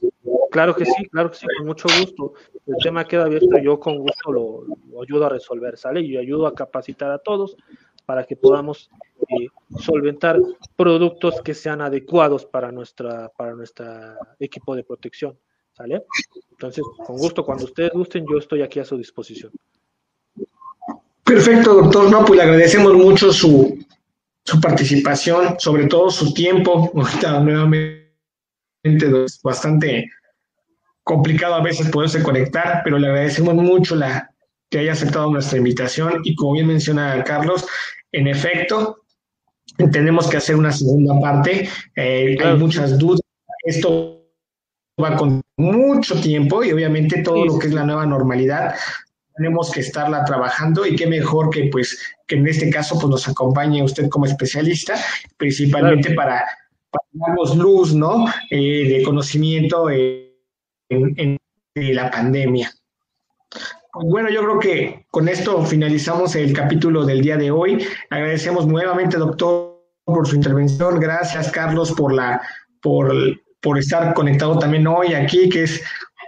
Claro 0.50 0.76
que 0.76 0.84
sí, 0.84 1.08
claro 1.10 1.30
que 1.30 1.38
sí, 1.38 1.46
con 1.56 1.66
mucho 1.66 1.88
gusto. 1.98 2.34
El 2.66 2.76
tema 2.82 3.06
queda 3.06 3.24
abierto, 3.24 3.58
yo 3.62 3.80
con 3.80 3.96
gusto 3.96 4.30
lo, 4.30 4.66
ayudo 5.02 5.24
a 5.24 5.30
resolver, 5.30 5.78
¿sale? 5.78 6.02
Y 6.02 6.18
ayudo 6.18 6.46
a 6.46 6.54
capacitar 6.54 7.10
a 7.10 7.18
todos 7.18 7.56
para 8.12 8.24
que 8.24 8.36
podamos 8.36 8.90
eh, 9.20 9.46
solventar 9.78 10.38
productos 10.76 11.40
que 11.40 11.54
sean 11.54 11.80
adecuados 11.80 12.44
para 12.44 12.70
nuestra 12.70 13.30
para 13.30 13.54
nuestro 13.54 13.86
equipo 14.38 14.76
de 14.76 14.84
protección, 14.84 15.38
¿sale? 15.72 16.04
Entonces, 16.50 16.84
con 17.06 17.16
gusto, 17.16 17.42
cuando 17.42 17.64
ustedes 17.64 17.90
gusten, 17.94 18.26
yo 18.30 18.36
estoy 18.36 18.60
aquí 18.60 18.80
a 18.80 18.84
su 18.84 18.98
disposición. 18.98 19.50
Perfecto, 21.24 21.72
doctor. 21.72 22.10
No, 22.10 22.22
pues 22.26 22.36
le 22.36 22.42
agradecemos 22.42 22.92
mucho 22.92 23.32
su, 23.32 23.82
su 24.44 24.60
participación, 24.60 25.58
sobre 25.58 25.86
todo 25.86 26.10
su 26.10 26.34
tiempo. 26.34 26.92
Ahorita 26.94 27.40
nuevamente 27.40 28.12
bastante 29.42 30.10
complicado 31.02 31.54
a 31.54 31.62
veces 31.62 31.88
poderse 31.88 32.22
conectar, 32.22 32.82
pero 32.84 32.98
le 32.98 33.06
agradecemos 33.06 33.54
mucho 33.54 33.96
la 33.96 34.28
que 34.72 34.78
haya 34.78 34.92
aceptado 34.92 35.30
nuestra 35.30 35.58
invitación 35.58 36.22
y 36.24 36.34
como 36.34 36.54
bien 36.54 36.66
menciona 36.66 37.22
Carlos, 37.24 37.66
en 38.12 38.28
efecto, 38.28 39.04
tenemos 39.90 40.28
que 40.28 40.36
hacer 40.36 40.56
una 40.56 40.72
segunda 40.72 41.18
parte. 41.20 41.68
Eh, 41.96 42.36
hay 42.42 42.56
muchas 42.56 42.98
dudas. 42.98 43.20
Esto 43.64 44.26
va 45.02 45.16
con 45.16 45.40
mucho 45.56 46.20
tiempo 46.20 46.62
y 46.62 46.72
obviamente 46.72 47.22
todo 47.22 47.44
lo 47.44 47.58
que 47.58 47.68
es 47.68 47.72
la 47.72 47.84
nueva 47.84 48.06
normalidad 48.06 48.74
tenemos 49.34 49.70
que 49.70 49.80
estarla 49.80 50.24
trabajando 50.24 50.84
y 50.84 50.94
qué 50.94 51.06
mejor 51.06 51.48
que 51.48 51.70
pues 51.72 51.98
que 52.26 52.36
en 52.36 52.46
este 52.46 52.68
caso 52.68 52.96
pues 52.96 53.08
nos 53.08 53.28
acompañe 53.28 53.82
usted 53.82 54.10
como 54.10 54.26
especialista, 54.26 54.94
principalmente 55.38 56.12
para, 56.12 56.44
para, 56.90 57.04
darnos 57.12 57.56
luz, 57.56 57.94
¿no? 57.94 58.26
Eh, 58.50 58.88
de 58.88 59.02
conocimiento. 59.02 59.88
Eh, 59.88 60.32
en, 60.88 61.38
la 61.74 62.10
pandemia. 62.10 62.70
Bueno, 63.94 64.30
yo 64.30 64.40
creo 64.42 64.58
que 64.58 65.06
con 65.10 65.28
esto 65.28 65.64
finalizamos 65.66 66.34
el 66.34 66.54
capítulo 66.54 67.04
del 67.04 67.20
día 67.20 67.36
de 67.36 67.50
hoy. 67.50 67.86
Agradecemos 68.08 68.66
nuevamente, 68.66 69.18
doctor, 69.18 69.82
por 70.04 70.26
su 70.26 70.34
intervención. 70.34 70.98
Gracias, 70.98 71.50
Carlos, 71.50 71.92
por 71.92 72.14
la 72.14 72.40
por, 72.80 73.12
por 73.60 73.78
estar 73.78 74.14
conectado 74.14 74.58
también 74.58 74.86
hoy 74.86 75.14
aquí, 75.14 75.48
que 75.48 75.64
es 75.64 75.84